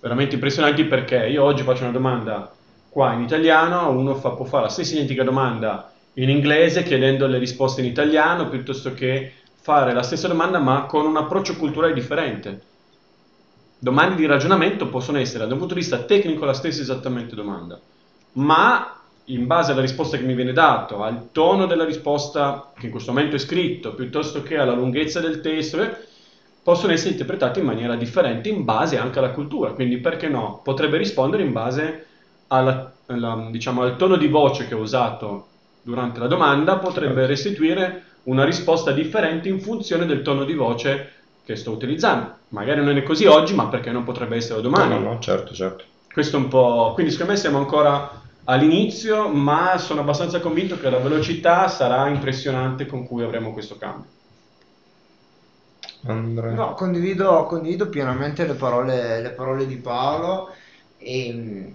Veramente 0.00 0.34
impressionanti 0.34 0.84
perché 0.84 1.26
io 1.26 1.42
oggi 1.42 1.62
faccio 1.62 1.82
una 1.82 1.92
domanda 1.92 2.54
qua 2.88 3.12
in 3.12 3.22
italiano, 3.22 3.90
uno 3.90 4.14
fa, 4.14 4.30
può 4.30 4.44
fare 4.44 4.64
la 4.64 4.68
stessa 4.68 4.94
identica 4.94 5.24
domanda 5.24 5.92
in 6.14 6.28
inglese 6.28 6.82
chiedendo 6.82 7.26
le 7.26 7.38
risposte 7.38 7.80
in 7.80 7.86
italiano 7.86 8.48
piuttosto 8.48 8.94
che 8.94 9.32
fare 9.60 9.92
la 9.92 10.02
stessa 10.02 10.28
domanda 10.28 10.58
ma 10.58 10.84
con 10.84 11.06
un 11.06 11.16
approccio 11.16 11.56
culturale 11.56 11.92
differente. 11.92 12.62
Domande 13.78 14.16
di 14.16 14.26
ragionamento 14.26 14.88
possono 14.88 15.18
essere 15.18 15.46
da 15.46 15.52
un 15.52 15.58
punto 15.58 15.74
di 15.74 15.80
vista 15.80 15.98
tecnico 15.98 16.44
la 16.44 16.52
stessa 16.52 16.82
esattamente 16.82 17.34
domanda, 17.34 17.80
ma 18.32 19.00
in 19.24 19.46
base 19.46 19.72
alla 19.72 19.80
risposta 19.80 20.16
che 20.16 20.24
mi 20.24 20.34
viene 20.34 20.52
dato, 20.52 21.02
al 21.02 21.30
tono 21.32 21.66
della 21.66 21.84
risposta 21.84 22.72
che 22.76 22.86
in 22.86 22.92
questo 22.92 23.12
momento 23.12 23.36
è 23.36 23.38
scritto, 23.38 23.94
piuttosto 23.94 24.42
che 24.42 24.58
alla 24.58 24.74
lunghezza 24.74 25.20
del 25.20 25.40
testo, 25.40 25.82
eh, 25.82 25.96
possono 26.62 26.92
essere 26.92 27.12
interpretati 27.12 27.60
in 27.60 27.66
maniera 27.66 27.94
differente 27.96 28.48
in 28.48 28.64
base 28.64 28.98
anche 28.98 29.18
alla 29.18 29.30
cultura. 29.30 29.70
Quindi 29.70 29.98
perché 29.98 30.28
no? 30.28 30.60
Potrebbe 30.62 30.98
rispondere 30.98 31.42
in 31.42 31.52
base 31.52 32.06
alla, 32.48 32.92
alla, 33.06 33.48
diciamo, 33.50 33.82
al 33.82 33.96
tono 33.96 34.16
di 34.16 34.26
voce 34.26 34.66
che 34.66 34.74
ho 34.74 34.80
usato 34.80 35.46
durante 35.82 36.18
la 36.20 36.26
domanda, 36.26 36.78
potrebbe 36.78 37.14
certo. 37.14 37.28
restituire 37.28 38.04
una 38.24 38.44
risposta 38.44 38.92
differente 38.92 39.48
in 39.48 39.60
funzione 39.60 40.06
del 40.06 40.22
tono 40.22 40.44
di 40.44 40.54
voce 40.54 41.12
che 41.44 41.56
sto 41.56 41.70
utilizzando. 41.70 42.36
Magari 42.48 42.84
non 42.84 42.96
è 42.96 43.02
così 43.02 43.26
oggi, 43.26 43.54
ma 43.54 43.66
perché 43.66 43.90
non 43.90 44.04
potrebbe 44.04 44.36
essere 44.36 44.60
domani? 44.60 44.94
No, 44.94 44.98
no, 45.00 45.12
no 45.12 45.18
certo, 45.20 45.54
certo. 45.54 45.84
Questo 46.12 46.36
è 46.36 46.40
un 46.40 46.48
po'... 46.48 46.92
Quindi 46.94 47.12
secondo 47.12 47.32
me 47.32 47.38
siamo 47.38 47.58
ancora 47.58 48.22
all'inizio, 48.44 49.28
ma 49.28 49.78
sono 49.78 50.00
abbastanza 50.00 50.40
convinto 50.40 50.78
che 50.78 50.90
la 50.90 50.98
velocità 50.98 51.68
sarà 51.68 52.08
impressionante 52.08 52.86
con 52.86 53.06
cui 53.06 53.22
avremo 53.22 53.52
questo 53.52 53.76
cambio. 53.76 54.08
Andrea. 56.06 56.52
No, 56.52 56.74
condivido, 56.74 57.44
condivido 57.44 57.88
pienamente 57.88 58.46
le 58.46 58.54
parole, 58.54 59.20
le 59.20 59.30
parole 59.30 59.66
di 59.66 59.76
Paolo 59.76 60.48
e 60.96 61.74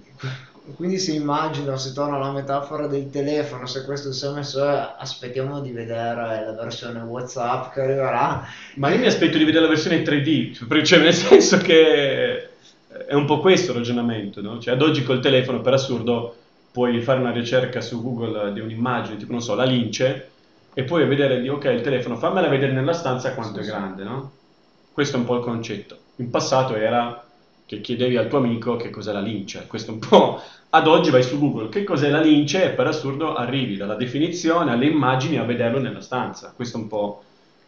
quindi 0.75 0.97
se 0.97 1.13
immagino, 1.13 1.78
se 1.78 1.93
torna 1.93 2.15
alla 2.15 2.32
metafora 2.32 2.88
del 2.88 3.10
telefono, 3.10 3.65
se 3.67 3.86
questo 3.86 4.08
è 4.08 4.12
il 4.12 4.17
SMS, 4.17 4.56
aspettiamo 4.56 5.60
di 5.60 5.71
vedere 5.71 6.43
la 6.45 6.54
versione 6.60 6.99
WhatsApp 7.01 7.73
che 7.73 7.82
arriverà. 7.82 8.43
Ma 8.75 8.89
io 8.89 8.99
mi 8.99 9.06
aspetto 9.06 9.38
di 9.38 9.43
vedere 9.43 9.65
la 9.65 9.69
versione 9.69 10.01
3D, 10.01 10.84
cioè 10.84 10.99
nel 10.99 11.13
senso 11.13 11.58
che 11.58 12.49
è 13.08 13.13
un 13.13 13.25
po' 13.25 13.39
questo 13.39 13.71
il 13.71 13.78
ragionamento, 13.78 14.41
no? 14.41 14.60
Cioè 14.60 14.73
ad 14.73 14.82
oggi 14.82 15.04
col 15.04 15.19
telefono, 15.19 15.62
per 15.62 15.73
assurdo, 15.73 16.36
puoi 16.71 17.01
fare 17.01 17.19
una 17.19 17.32
ricerca 17.32 17.80
su 17.82 18.01
Google 18.01 18.51
di 18.51 18.60
un'immagine, 18.60 19.17
tipo 19.17 19.32
non 19.32 19.41
so, 19.41 19.56
la 19.56 19.65
lince, 19.65 20.30
e 20.73 20.84
poi 20.84 21.06
vedere 21.08 21.41
di 21.41 21.47
ok, 21.47 21.65
il 21.65 21.82
telefono 21.82 22.17
fammela 22.17 22.47
vedere 22.47 22.73
nella 22.73 22.93
stanza 22.93 23.34
quanto 23.34 23.62
sì, 23.62 23.67
è 23.67 23.71
grande, 23.71 24.04
no? 24.04 24.32
Questo 24.91 25.15
è 25.17 25.19
un 25.19 25.25
po' 25.25 25.36
il 25.36 25.43
concetto. 25.43 25.97
In 26.17 26.30
passato 26.30 26.75
era 26.75 27.25
che 27.65 27.82
chiedevi 27.82 28.17
al 28.17 28.28
tuo 28.28 28.38
amico 28.38 28.75
che 28.75 28.89
cos'è 28.89 29.12
la 29.12 29.21
lince. 29.21 29.65
Questo 29.67 29.91
un 29.91 29.99
po' 29.99 30.39
ad 30.69 30.88
oggi 30.88 31.10
vai 31.10 31.23
su 31.23 31.39
Google, 31.39 31.69
che 31.69 31.84
cos'è 31.84 32.10
la 32.10 32.21
lince 32.21 32.63
e 32.63 32.69
per 32.69 32.88
assurdo 32.88 33.34
arrivi 33.34 33.78
dalla 33.78 33.95
definizione 33.95 34.71
alle 34.71 34.88
immagini 34.88 35.38
a 35.38 35.43
vederlo 35.43 35.80
nella 35.80 36.01
stanza. 36.01 36.54
Questo 36.56 36.78
è 36.78 36.82
un 36.82 36.88
po' 36.88 37.23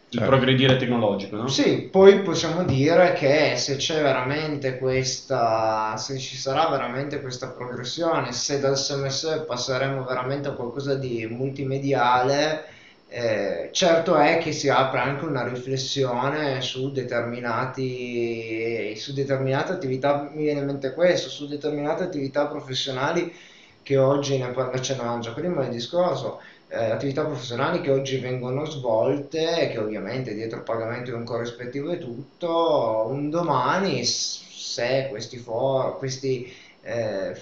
il 0.10 0.20
certo. 0.20 0.36
progredire 0.36 0.78
tecnologico, 0.78 1.36
no? 1.36 1.48
Sì, 1.48 1.90
poi 1.92 2.22
possiamo 2.22 2.64
dire 2.64 3.14
che 3.14 3.56
se 3.58 3.76
c'è 3.76 4.02
veramente 4.02 4.78
questa, 4.78 5.98
se 5.98 6.18
ci 6.18 6.38
sarà 6.38 6.70
veramente 6.70 7.20
questa 7.20 7.50
progressione, 7.50 8.32
se 8.32 8.60
dal 8.60 8.78
SMS 8.78 9.44
passeremo 9.46 10.06
veramente 10.06 10.48
a 10.48 10.54
qualcosa 10.54 10.96
di 10.96 11.28
multimediale, 11.30 12.66
eh, 13.10 13.70
certo 13.72 14.16
è 14.16 14.38
che 14.40 14.52
si 14.52 14.68
apre 14.70 15.00
anche 15.00 15.26
una 15.26 15.48
riflessione 15.48 16.62
su, 16.62 16.92
determinati, 16.92 18.94
su 18.98 19.14
determinate 19.14 19.72
attività, 19.72 20.30
mi 20.34 20.44
viene 20.44 20.60
in 20.60 20.66
mente 20.66 20.94
questo, 20.94 21.30
su 21.30 21.48
determinate 21.48 22.04
attività 22.04 22.48
professionali 22.48 23.34
che 23.82 23.98
oggi 23.98 24.38
ne 24.38 24.54
accennavamo 24.54 25.22
già 25.22 25.32
prima 25.32 25.62
del 25.62 25.72
discorso, 25.72 26.42
eh, 26.68 26.92
attività 26.92 27.24
professionali 27.24 27.80
che 27.80 27.92
oggi 27.92 28.18
vengono 28.18 28.66
svolte, 28.66 29.70
che 29.72 29.78
ovviamente 29.78 30.34
dietro 30.34 30.64
pagamento 30.64 31.12
di 31.12 31.18
un 31.18 31.24
corrispettivo 31.24 31.92
e 31.92 32.00
tutto, 32.00 33.08
un 33.10 33.30
domani 33.30 34.04
se 34.04 35.08
questi, 35.10 35.38
for, 35.38 35.98
questi 35.98 36.54
eh, 36.82 37.42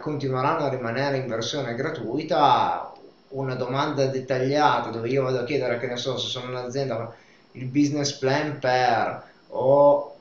continueranno 0.00 0.64
a 0.64 0.68
rimanere 0.68 1.16
in 1.16 1.26
versione 1.26 1.74
gratuita, 1.74 2.92
una 3.30 3.54
domanda 3.54 4.06
dettagliata 4.06 4.90
dove 4.90 5.08
io 5.08 5.22
vado 5.22 5.40
a 5.40 5.44
chiedere, 5.44 5.78
che 5.78 5.86
ne 5.86 5.96
so, 5.96 6.16
se 6.18 6.28
sono 6.28 6.48
un'azienda, 6.48 7.14
il 7.52 7.66
business 7.66 8.12
plan 8.12 8.58
per 8.58 9.28
o 9.48 10.14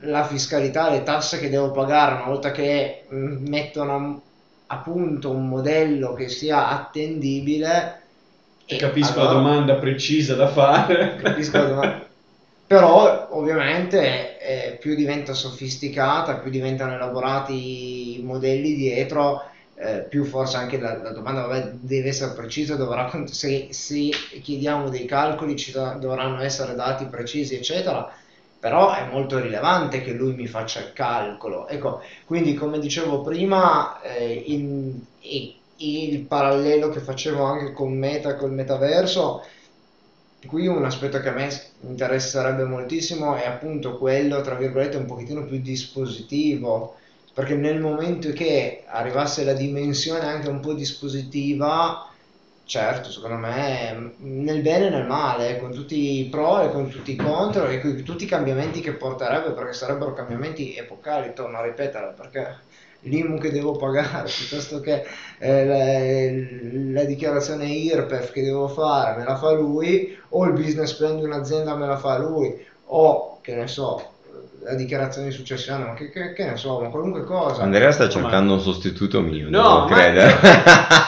la 0.00 0.24
fiscalità, 0.24 0.90
le 0.90 1.02
tasse 1.02 1.38
che 1.38 1.48
devo 1.48 1.70
pagare 1.70 2.14
una 2.14 2.26
volta 2.26 2.50
che 2.50 3.04
mettono 3.08 4.22
a 4.66 4.76
punto 4.78 5.30
un 5.30 5.48
modello 5.48 6.12
che 6.12 6.28
sia 6.28 6.68
attendibile. 6.68 8.02
E 8.66 8.76
capisco 8.76 9.20
allora, 9.20 9.34
la 9.34 9.38
domanda 9.38 9.74
precisa 9.76 10.34
da 10.34 10.48
fare. 10.48 11.16
Capisco 11.22 11.58
la 11.58 11.64
domanda. 11.64 12.04
Però 12.66 13.28
ovviamente 13.30 14.40
eh, 14.40 14.76
più 14.80 14.96
diventa 14.96 15.34
sofisticata, 15.34 16.38
più 16.38 16.50
diventano 16.50 16.94
elaborati 16.94 18.18
i 18.18 18.22
modelli 18.24 18.74
dietro, 18.74 19.44
eh, 19.78 20.06
più 20.08 20.24
forse 20.24 20.56
anche 20.56 20.78
la, 20.78 20.96
la 21.02 21.10
domanda 21.10 21.46
vabbè, 21.46 21.72
deve 21.80 22.08
essere 22.08 22.32
precisa, 22.32 22.76
dovrà, 22.76 23.10
se, 23.26 23.68
se, 23.70 24.10
chiediamo 24.42 24.88
dei 24.88 25.04
calcoli 25.04 25.56
ci 25.56 25.72
dovranno 25.72 26.40
essere 26.40 26.74
dati 26.74 27.04
precisi, 27.06 27.54
eccetera, 27.54 28.10
però 28.58 28.92
è 28.94 29.06
molto 29.10 29.38
rilevante 29.38 30.02
che 30.02 30.12
lui 30.12 30.34
mi 30.34 30.46
faccia 30.46 30.80
il 30.80 30.92
calcolo. 30.92 31.68
Ecco, 31.68 32.00
quindi 32.24 32.54
come 32.54 32.78
dicevo 32.78 33.20
prima, 33.20 34.00
eh, 34.00 34.44
in, 34.46 34.98
in, 35.20 35.52
il 35.78 36.20
parallelo 36.20 36.88
che 36.88 37.00
facevo 37.00 37.42
anche 37.44 37.72
con 37.72 37.92
Meta, 37.92 38.36
col 38.36 38.52
metaverso, 38.52 39.44
qui 40.46 40.66
un 40.66 40.84
aspetto 40.84 41.20
che 41.20 41.28
a 41.28 41.32
me 41.32 41.50
interesserebbe 41.80 42.64
moltissimo 42.64 43.34
è 43.34 43.46
appunto 43.46 43.98
quello, 43.98 44.40
tra 44.40 44.54
virgolette, 44.54 44.96
un 44.96 45.06
pochettino 45.06 45.44
più 45.44 45.60
dispositivo 45.60 46.96
perché 47.36 47.54
nel 47.54 47.78
momento 47.78 48.32
che 48.32 48.84
arrivasse 48.86 49.44
la 49.44 49.52
dimensione 49.52 50.24
anche 50.24 50.48
un 50.48 50.60
po' 50.60 50.72
dispositiva, 50.72 52.08
certo, 52.64 53.10
secondo 53.10 53.36
me, 53.36 54.14
nel 54.20 54.62
bene 54.62 54.86
e 54.86 54.88
nel 54.88 55.04
male, 55.04 55.58
con 55.58 55.70
tutti 55.70 56.18
i 56.18 56.30
pro 56.30 56.62
e 56.62 56.70
con 56.70 56.88
tutti 56.88 57.12
i 57.12 57.16
contro 57.16 57.66
e 57.66 57.78
con 57.82 58.02
tutti 58.02 58.24
i 58.24 58.26
cambiamenti 58.26 58.80
che 58.80 58.94
porterebbe, 58.94 59.50
perché 59.50 59.74
sarebbero 59.74 60.14
cambiamenti 60.14 60.76
epocali, 60.76 61.34
torno 61.34 61.58
a 61.58 61.62
ripetere, 61.62 62.14
perché 62.16 62.56
l'IMU 63.00 63.36
che 63.36 63.52
devo 63.52 63.72
pagare 63.76 64.30
piuttosto 64.34 64.80
che 64.80 65.04
eh, 65.38 65.66
la, 65.66 67.00
la, 67.00 67.04
dichiarazione 67.04 67.66
IRPEF 67.66 68.32
che 68.32 68.42
devo 68.42 68.66
fare 68.66 69.18
me 69.18 69.24
la 69.24 69.36
fa 69.36 69.52
lui 69.52 70.18
o 70.30 70.44
il 70.46 70.52
business 70.52 70.94
plan 70.94 71.16
di 71.16 71.22
un'azienda 71.22 71.76
me 71.76 71.86
la 71.86 71.98
fa 71.98 72.16
lui 72.16 72.66
o 72.86 73.38
che 73.42 73.54
ne 73.54 73.68
so 73.68 74.14
la 74.66 74.74
dichiarazione 74.74 75.28
di 75.28 75.32
successione, 75.32 75.84
ma 75.84 75.94
che, 75.94 76.10
che, 76.10 76.32
che, 76.32 76.44
ne 76.44 76.56
so, 76.56 76.80
ma 76.80 76.88
qualunque 76.88 77.22
cosa. 77.22 77.62
Andrea 77.62 77.92
sta 77.92 78.08
cercando 78.08 78.54
un 78.54 78.60
sostituto 78.60 79.20
mio, 79.20 79.48
no, 79.48 79.84
devo 79.84 79.84
credere. 79.84 80.32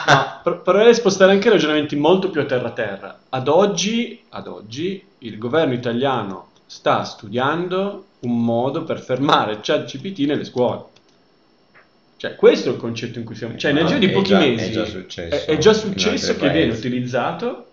no, 0.07 0.39
per, 0.43 0.61
per 0.61 0.95
spostare 0.95 1.33
anche 1.33 1.49
ragionamenti 1.49 1.97
molto 1.97 2.29
più 2.29 2.39
a 2.39 2.45
terra 2.45 2.71
terra. 2.71 3.19
Ad 3.27 3.49
oggi, 3.49 4.23
ad 4.29 4.47
oggi 4.47 5.05
il 5.19 5.37
governo 5.37 5.73
italiano 5.73 6.51
sta 6.65 7.03
studiando 7.03 8.05
un 8.21 8.43
modo 8.45 8.83
per 8.83 9.01
fermare 9.01 9.59
ChatGPT 9.61 10.19
nelle 10.19 10.45
scuole. 10.45 10.83
Cioè, 12.15 12.35
questo 12.35 12.69
è 12.69 12.71
il 12.71 12.77
concetto 12.77 13.19
in 13.19 13.25
cui 13.25 13.35
siamo. 13.35 13.57
Cioè, 13.57 13.73
nel 13.73 13.85
giro 13.87 13.99
di 13.99 14.09
pochi 14.09 14.29
già, 14.29 14.39
mesi 14.39 14.69
è 14.69 14.71
già 14.71 14.85
successo, 14.85 15.35
è, 15.35 15.45
è 15.45 15.57
già 15.57 15.73
successo 15.73 16.33
che 16.33 16.39
paesi. 16.39 16.53
viene 16.53 16.73
utilizzato 16.73 17.65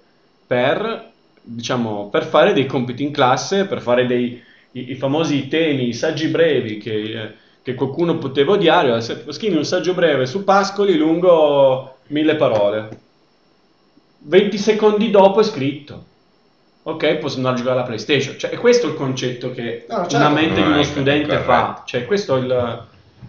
per, 0.46 1.10
diciamo, 1.42 2.08
per 2.08 2.24
fare 2.24 2.52
dei 2.52 2.66
compiti 2.66 3.04
in 3.04 3.12
classe, 3.12 3.66
per 3.66 3.80
fare 3.80 4.06
dei, 4.06 4.42
i, 4.76 4.90
i 4.92 4.94
famosi 4.94 5.48
temi, 5.48 5.88
i 5.88 5.94
saggi 5.94 6.28
brevi 6.28 6.78
che, 6.78 6.92
eh, 6.92 7.32
che 7.62 7.74
qualcuno 7.74 8.18
poteva 8.18 8.52
odiare, 8.52 9.00
scrivi 9.00 9.56
un 9.56 9.64
saggio 9.64 9.94
breve 9.94 10.26
su 10.26 10.44
Pascoli 10.44 10.96
lungo 10.96 11.96
mille 12.08 12.36
parole. 12.36 13.04
20 14.18 14.58
secondi 14.58 15.10
dopo 15.10 15.40
è 15.40 15.44
scritto. 15.44 16.14
Ok, 16.82 17.16
posso 17.16 17.36
andare 17.38 17.54
a 17.54 17.58
giocare 17.58 17.76
alla 17.78 17.86
PlayStation. 17.86 18.38
Cioè, 18.38 18.50
è 18.50 18.56
questo 18.58 18.86
il 18.86 18.94
concetto 18.94 19.50
che 19.50 19.86
no, 19.88 19.96
certo. 20.06 20.16
una 20.16 20.28
mente 20.28 20.62
di 20.62 20.68
uno 20.68 20.82
studente 20.84 21.38
fa. 21.38 21.82
Cioè, 21.84 22.04
questo 22.04 22.36
è 22.36 22.40
il 22.40 22.86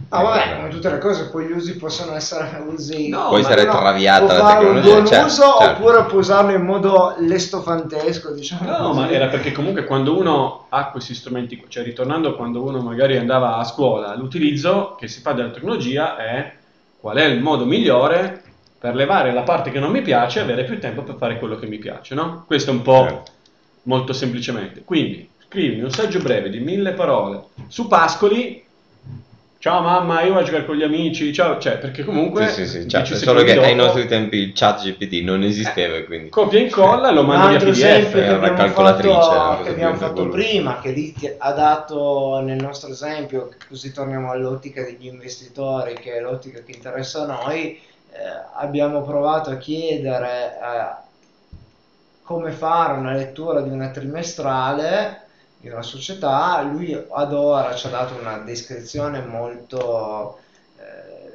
Ah, 0.09 0.21
vabbè, 0.23 0.55
come 0.55 0.69
tutte 0.69 0.89
le 0.89 0.99
cose, 0.99 1.29
poi 1.29 1.47
gli 1.47 1.51
usi 1.51 1.75
possono 1.75 2.15
essere 2.15 2.63
usi. 2.65 3.09
No, 3.09 3.27
può 3.27 3.37
essere 3.37 3.65
no, 3.65 3.77
traviata 3.77 4.37
la 4.37 4.55
tecnologia. 4.55 4.91
Buon 4.93 5.05
certo, 5.05 5.25
uso 5.25 5.57
certo. 5.59 5.83
oppure 5.83 6.03
può 6.05 6.19
usarlo 6.19 6.51
in 6.51 6.61
modo 6.61 7.15
lestofantesco, 7.19 8.31
diciamo. 8.31 8.69
No, 8.69 8.87
così. 8.87 8.99
ma 8.99 9.09
era 9.09 9.27
perché 9.27 9.51
comunque 9.51 9.83
quando 9.83 10.17
uno 10.17 10.67
ha 10.69 10.89
questi 10.91 11.13
strumenti, 11.13 11.61
cioè 11.67 11.83
ritornando 11.83 12.35
quando 12.35 12.63
uno 12.63 12.79
magari 12.81 13.17
andava 13.17 13.57
a 13.57 13.65
scuola, 13.65 14.15
l'utilizzo 14.15 14.95
che 14.97 15.09
si 15.09 15.19
fa 15.19 15.33
della 15.33 15.49
tecnologia 15.49 16.15
è 16.15 16.53
qual 16.99 17.17
è 17.17 17.25
il 17.25 17.41
modo 17.41 17.65
migliore 17.65 18.43
per 18.79 18.95
levare 18.95 19.33
la 19.33 19.41
parte 19.41 19.71
che 19.71 19.79
non 19.79 19.91
mi 19.91 20.01
piace 20.01 20.39
e 20.39 20.43
avere 20.43 20.63
più 20.63 20.79
tempo 20.79 21.03
per 21.03 21.15
fare 21.17 21.37
quello 21.37 21.57
che 21.57 21.67
mi 21.67 21.79
piace, 21.79 22.15
no? 22.15 22.45
Questo 22.47 22.71
è 22.71 22.73
un 22.73 22.81
po' 22.81 23.03
certo. 23.09 23.31
molto 23.83 24.13
semplicemente. 24.13 24.83
Quindi, 24.85 25.29
scrivimi 25.49 25.81
un 25.81 25.91
saggio 25.91 26.19
breve 26.19 26.49
di 26.49 26.59
mille 26.59 26.93
parole 26.93 27.43
su 27.67 27.87
Pascoli 27.87 28.63
ciao 29.59 29.81
mamma, 29.81 30.21
io 30.21 30.29
vado 30.29 30.41
a 30.41 30.43
giocare 30.43 30.65
con 30.65 30.75
gli 30.75 30.83
amici, 30.83 31.33
ciao, 31.33 31.57
cioè, 31.59 31.77
perché 31.77 32.03
comunque... 32.03 32.47
Sì, 32.47 32.67
sì, 32.67 32.81
sì, 32.81 32.87
cioè, 32.87 33.05
solo 33.05 33.43
che 33.43 33.55
dopo, 33.55 33.65
ai 33.65 33.75
nostri 33.75 34.07
tempi 34.07 34.37
il 34.37 34.51
chat 34.53 34.81
GPT 34.83 35.23
non 35.23 35.43
esisteva, 35.43 35.95
eh, 35.95 36.05
quindi... 36.05 36.29
Copia 36.29 36.59
e 36.59 36.63
incolla, 36.63 37.11
lo 37.11 37.23
mandi 37.23 37.63
via 37.71 37.99
PDF. 37.99 38.11
Che 38.11 38.27
abbiamo 38.27 38.55
calcolatrice. 38.55 39.13
Fatto, 39.13 39.63
che 39.63 39.69
abbiamo 39.69 39.95
fatto 39.95 40.27
prima, 40.29 40.79
che 40.79 40.91
lì 40.91 41.13
ha 41.37 41.51
dato 41.51 42.39
nel 42.41 42.61
nostro 42.61 42.89
esempio, 42.89 43.49
così 43.67 43.91
torniamo 43.91 44.31
all'ottica 44.31 44.83
degli 44.83 45.07
investitori, 45.07 45.93
che 45.95 46.13
è 46.13 46.21
l'ottica 46.21 46.61
che 46.63 46.71
interessa 46.71 47.23
a 47.23 47.43
noi, 47.43 47.79
eh, 48.11 48.19
abbiamo 48.55 49.01
provato 49.01 49.49
a 49.49 49.57
chiedere 49.57 50.57
eh, 50.61 51.05
come 52.23 52.51
fare 52.51 52.93
una 52.93 53.13
lettura 53.13 53.61
di 53.61 53.69
una 53.69 53.89
trimestrale 53.89 55.26
di 55.59 55.69
una 55.69 55.81
società, 55.81 56.61
lui 56.61 56.93
ad 56.93 57.33
ora 57.33 57.73
ci 57.75 57.87
ha 57.87 57.89
dato 57.89 58.15
una 58.19 58.37
descrizione 58.37 59.21
molto 59.21 60.39
eh, 60.77 61.33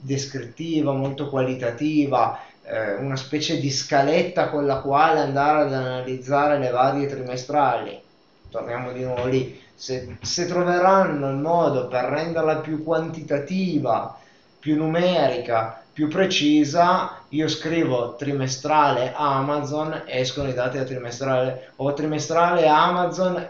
descrittiva, 0.00 0.92
molto 0.92 1.28
qualitativa, 1.28 2.40
eh, 2.62 2.94
una 2.94 3.16
specie 3.16 3.58
di 3.58 3.70
scaletta 3.70 4.48
con 4.48 4.64
la 4.64 4.76
quale 4.76 5.20
andare 5.20 5.62
ad 5.62 5.72
analizzare 5.72 6.58
le 6.58 6.70
varie 6.70 7.06
trimestrali. 7.06 8.00
Torniamo 8.48 8.92
di 8.92 9.02
nuovo 9.02 9.26
lì. 9.26 9.60
Se, 9.74 10.16
se 10.22 10.46
troveranno 10.46 11.28
il 11.30 11.36
modo 11.36 11.88
per 11.88 12.04
renderla 12.04 12.58
più 12.58 12.84
quantitativa, 12.84 14.16
più 14.60 14.76
numerica, 14.76 15.82
più 15.92 16.08
precisa, 16.08 17.22
io 17.28 17.48
scrivo 17.48 18.16
trimestrale 18.16 19.12
Amazon, 19.14 20.02
escono 20.06 20.48
i 20.48 20.54
dati 20.54 20.78
da 20.78 20.84
trimestrale, 20.84 21.72
o 21.76 21.92
trimestrale 21.92 22.66
Amazon, 22.66 23.48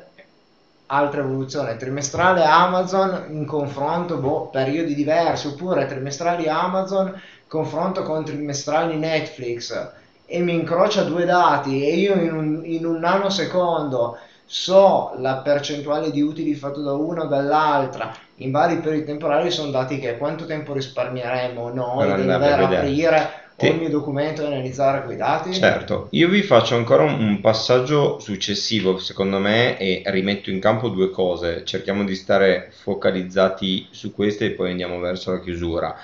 altra 0.95 1.21
evoluzione, 1.21 1.77
trimestrale 1.77 2.45
Amazon 2.45 3.27
in 3.29 3.45
confronto, 3.47 4.19
boh, 4.19 4.49
periodi 4.49 4.95
diversi, 4.95 5.49
oppure 5.49 5.87
trimestrali 5.87 6.49
Amazon, 6.49 7.21
confronto 7.47 8.03
con 8.03 8.25
trimestrali 8.25 8.97
Netflix, 8.97 9.91
e 10.27 10.41
mi 10.41 10.55
incrocia 10.55 11.03
due 11.03 11.25
dati 11.25 11.85
e 11.85 11.97
io 11.97 12.15
in 12.15 12.33
un, 12.33 12.61
in 12.65 12.87
un 12.87 12.99
nanosecondo 12.99 14.17
so 14.47 15.13
la 15.19 15.37
percentuale 15.37 16.11
di 16.11 16.21
utili 16.21 16.55
fatto 16.55 16.83
da 16.83 16.93
una 16.93 17.25
o 17.25 17.27
dall'altra. 17.27 18.15
In 18.37 18.51
vari 18.51 18.79
periodi 18.79 19.05
temporali 19.05 19.51
sono 19.51 19.71
dati 19.71 19.99
che 19.99 20.19
quanto 20.19 20.47
tempo 20.47 20.73
risparmieremo 20.73 21.71
noi 21.71 22.09
Per 22.09 22.21
di 22.21 22.27
dover 22.27 22.61
aprire 22.61 23.44
Ti- 23.57 23.69
ogni 23.69 23.89
documento 23.89 24.43
e 24.43 24.47
analizzare 24.47 25.05
quei 25.05 25.17
dati? 25.17 25.53
Certo, 25.53 26.09
io 26.11 26.29
vi 26.29 26.43
faccio 26.43 26.75
ancora 26.75 27.05
un, 27.05 27.23
un 27.23 27.41
passaggio 27.41 28.19
successivo, 28.19 28.99
secondo 28.99 29.39
me, 29.39 29.79
e 29.79 30.03
rimetto 30.07 30.51
in 30.51 30.61
campo 30.61 30.89
due 30.89 31.11
cose. 31.11 31.65
Cerchiamo 31.65 32.05
di 32.05 32.15
stare 32.15 32.73
focalizzati 32.83 33.89
su 33.91 34.13
queste 34.13 34.47
e 34.47 34.51
poi 34.51 34.71
andiamo 34.71 34.99
verso 34.99 35.31
la 35.31 35.41
chiusura. 35.41 35.95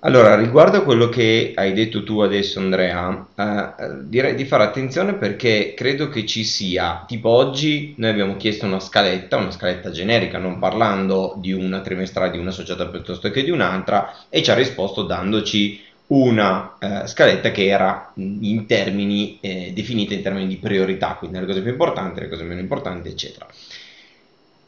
Allora, 0.00 0.36
riguardo 0.36 0.76
a 0.76 0.82
quello 0.82 1.08
che 1.08 1.52
hai 1.56 1.72
detto 1.72 2.04
tu 2.04 2.20
adesso, 2.20 2.60
Andrea, 2.60 3.26
eh, 3.34 4.04
direi 4.04 4.36
di 4.36 4.44
fare 4.44 4.62
attenzione 4.62 5.14
perché 5.14 5.74
credo 5.74 6.08
che 6.08 6.24
ci 6.26 6.44
sia, 6.44 7.02
tipo 7.08 7.30
oggi 7.30 7.94
noi 7.96 8.10
abbiamo 8.10 8.36
chiesto 8.36 8.66
una 8.66 8.78
scaletta, 8.78 9.36
una 9.36 9.50
scaletta 9.50 9.90
generica, 9.90 10.38
non 10.38 10.60
parlando 10.60 11.34
di 11.38 11.52
una 11.52 11.80
trimestrale 11.80 12.30
di 12.30 12.38
una 12.38 12.52
società 12.52 12.86
piuttosto 12.86 13.30
che 13.30 13.42
di 13.42 13.50
un'altra, 13.50 14.14
e 14.28 14.42
ci 14.44 14.50
ha 14.50 14.54
risposto 14.54 15.02
dandoci 15.02 15.82
una 16.08 16.76
eh, 16.78 17.06
scaletta 17.06 17.50
che 17.50 17.66
era 17.66 18.12
mh, 18.14 18.44
in 18.44 18.66
termini 18.66 19.38
eh, 19.40 19.72
definita 19.74 20.14
in 20.14 20.22
termini 20.22 20.46
di 20.46 20.56
priorità, 20.56 21.14
quindi 21.14 21.38
le 21.38 21.46
cose 21.46 21.62
più 21.62 21.70
importanti, 21.70 22.20
le 22.20 22.28
cose 22.28 22.44
meno 22.44 22.60
importanti, 22.60 23.08
eccetera. 23.08 23.46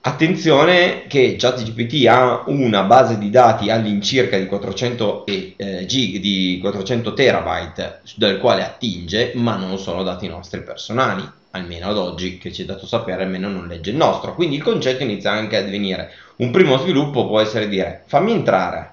Attenzione 0.00 1.04
che 1.06 1.36
ChatGPT 1.36 2.06
ha 2.06 2.44
una 2.46 2.82
base 2.84 3.18
di 3.18 3.30
dati 3.30 3.68
all'incirca 3.68 4.38
di 4.38 4.46
400 4.46 5.26
e, 5.26 5.54
eh, 5.56 5.86
gig, 5.86 6.18
di 6.18 6.58
400 6.60 7.12
terabyte 7.12 8.00
dal 8.14 8.38
quale 8.38 8.64
attinge, 8.64 9.32
ma 9.34 9.56
non 9.56 9.76
sono 9.78 10.02
dati 10.02 10.26
nostri 10.28 10.62
personali, 10.62 11.28
almeno 11.50 11.88
ad 11.88 11.98
oggi 11.98 12.38
che 12.38 12.52
ci 12.52 12.62
è 12.62 12.64
dato 12.64 12.86
sapere, 12.86 13.24
almeno 13.24 13.48
non 13.48 13.66
legge 13.66 13.90
il 13.90 13.96
nostro. 13.96 14.34
Quindi 14.34 14.56
il 14.56 14.62
concetto 14.62 15.02
inizia 15.02 15.32
anche 15.32 15.56
a 15.56 15.62
divenire 15.62 16.10
un 16.36 16.50
primo 16.52 16.78
sviluppo 16.78 17.26
può 17.26 17.40
essere 17.40 17.68
dire 17.68 18.04
fammi 18.06 18.32
entrare, 18.32 18.92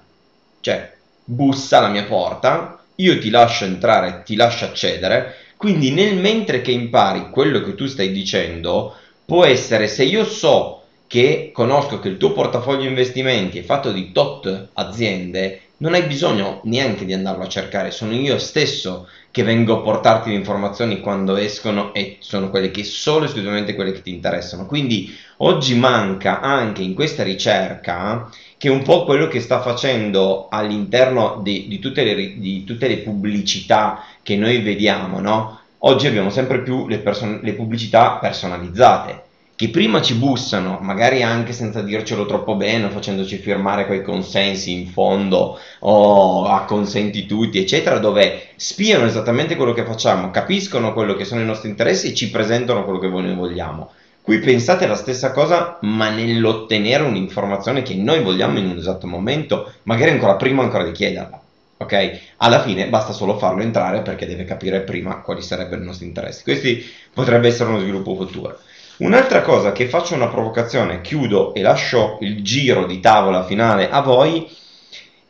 cioè 0.60 0.95
bussa 1.26 1.78
alla 1.78 1.88
mia 1.88 2.04
porta, 2.04 2.78
io 2.96 3.18
ti 3.18 3.28
lascio 3.28 3.64
entrare, 3.64 4.22
ti 4.24 4.36
lascio 4.36 4.64
accedere, 4.64 5.34
quindi 5.56 5.90
nel 5.90 6.16
mentre 6.16 6.60
che 6.62 6.70
impari 6.70 7.28
quello 7.30 7.60
che 7.60 7.74
tu 7.74 7.86
stai 7.86 8.12
dicendo, 8.12 8.94
può 9.24 9.44
essere 9.44 9.88
se 9.88 10.04
io 10.04 10.24
so 10.24 10.82
che 11.06 11.50
conosco 11.52 11.98
che 11.98 12.08
il 12.08 12.16
tuo 12.16 12.32
portafoglio 12.32 12.88
investimenti 12.88 13.58
è 13.58 13.62
fatto 13.62 13.92
di 13.92 14.12
tot 14.12 14.70
aziende, 14.72 15.60
non 15.78 15.92
hai 15.92 16.04
bisogno 16.04 16.60
neanche 16.64 17.04
di 17.04 17.12
andarlo 17.12 17.44
a 17.44 17.48
cercare, 17.48 17.90
sono 17.90 18.12
io 18.12 18.38
stesso 18.38 19.08
che 19.30 19.42
vengo 19.42 19.74
a 19.74 19.82
portarti 19.82 20.30
le 20.30 20.36
informazioni 20.36 21.00
quando 21.00 21.36
escono 21.36 21.92
e 21.92 22.16
sono 22.20 22.48
quelle 22.48 22.70
che 22.70 22.84
solo 22.84 23.26
esclusivamente 23.26 23.74
quelle 23.74 23.92
che 23.92 24.00
ti 24.00 24.10
interessano. 24.10 24.64
Quindi 24.64 25.14
oggi 25.38 25.74
manca 25.74 26.40
anche 26.40 26.80
in 26.80 26.94
questa 26.94 27.22
ricerca 27.22 28.30
che 28.58 28.68
è 28.68 28.70
un 28.70 28.82
po' 28.82 29.04
quello 29.04 29.28
che 29.28 29.40
sta 29.40 29.60
facendo 29.60 30.48
all'interno 30.50 31.40
di, 31.42 31.66
di 31.68 31.78
tutte, 31.78 32.02
le, 32.04 32.38
di 32.38 32.64
tutte 32.64 32.88
le 32.88 32.98
pubblicità 32.98 34.02
che 34.22 34.36
noi 34.36 34.60
vediamo, 34.60 35.20
no? 35.20 35.60
Oggi 35.80 36.06
abbiamo 36.06 36.30
sempre 36.30 36.60
più 36.60 36.88
le, 36.88 36.98
person- 36.98 37.40
le 37.42 37.52
pubblicità 37.52 38.12
personalizzate, 38.12 39.22
che 39.56 39.68
prima 39.68 40.02
ci 40.02 40.14
bussano, 40.14 40.78
magari 40.80 41.22
anche 41.22 41.52
senza 41.52 41.80
dircelo 41.82 42.26
troppo 42.26 42.56
bene, 42.56 42.88
facendoci 42.88 43.36
firmare 43.36 43.86
quei 43.86 44.02
consensi 44.02 44.72
in 44.72 44.88
fondo 44.88 45.58
o 45.80 46.44
acconsenti 46.46 47.26
tutti, 47.26 47.58
eccetera, 47.58 47.98
dove 47.98 48.48
spiano 48.56 49.06
esattamente 49.06 49.56
quello 49.56 49.72
che 49.72 49.84
facciamo, 49.84 50.30
capiscono 50.30 50.92
quello 50.92 51.14
che 51.14 51.24
sono 51.24 51.40
i 51.40 51.46
nostri 51.46 51.68
interessi 51.68 52.08
e 52.08 52.14
ci 52.14 52.30
presentano 52.30 52.84
quello 52.84 52.98
che 52.98 53.08
noi 53.08 53.34
vogliamo. 53.34 53.90
Qui 54.26 54.40
pensate 54.40 54.88
la 54.88 54.96
stessa 54.96 55.30
cosa, 55.30 55.78
ma 55.82 56.10
nell'ottenere 56.10 57.04
un'informazione 57.04 57.82
che 57.82 57.94
noi 57.94 58.24
vogliamo 58.24 58.58
in 58.58 58.66
un 58.66 58.76
esatto 58.76 59.06
momento, 59.06 59.72
magari 59.84 60.10
ancora 60.10 60.34
prima 60.34 60.64
ancora 60.64 60.82
di 60.82 60.90
chiederla. 60.90 61.40
Ok? 61.76 62.20
Alla 62.38 62.60
fine 62.60 62.88
basta 62.88 63.12
solo 63.12 63.38
farlo 63.38 63.62
entrare 63.62 64.02
perché 64.02 64.26
deve 64.26 64.42
capire 64.42 64.80
prima 64.80 65.20
quali 65.20 65.42
sarebbero 65.42 65.80
i 65.80 65.84
nostri 65.84 66.06
interessi. 66.06 66.42
Questi 66.42 66.84
potrebbe 67.14 67.46
essere 67.46 67.68
uno 67.68 67.78
sviluppo 67.78 68.16
futuro. 68.16 68.58
Un'altra 68.96 69.42
cosa 69.42 69.70
che 69.70 69.86
faccio 69.86 70.16
una 70.16 70.26
provocazione, 70.26 71.02
chiudo 71.02 71.54
e 71.54 71.62
lascio 71.62 72.18
il 72.22 72.42
giro 72.42 72.84
di 72.84 72.98
tavola 72.98 73.44
finale 73.44 73.88
a 73.88 74.00
voi, 74.00 74.50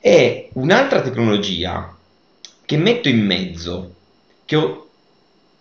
è 0.01 0.49
un'altra 0.55 1.03
tecnologia 1.03 1.95
che 2.65 2.77
metto 2.79 3.11
in 3.11 3.27
mezzo, 3.27 3.93
che 4.47 4.81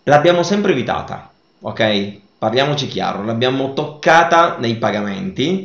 l'abbiamo 0.03 0.41
sempre 0.41 0.71
evitata, 0.71 1.33
ok? 1.59 2.23
Parliamoci 2.37 2.87
chiaro, 2.87 3.23
l'abbiamo 3.23 3.71
toccata 3.71 4.57
nei 4.57 4.75
pagamenti, 4.75 5.63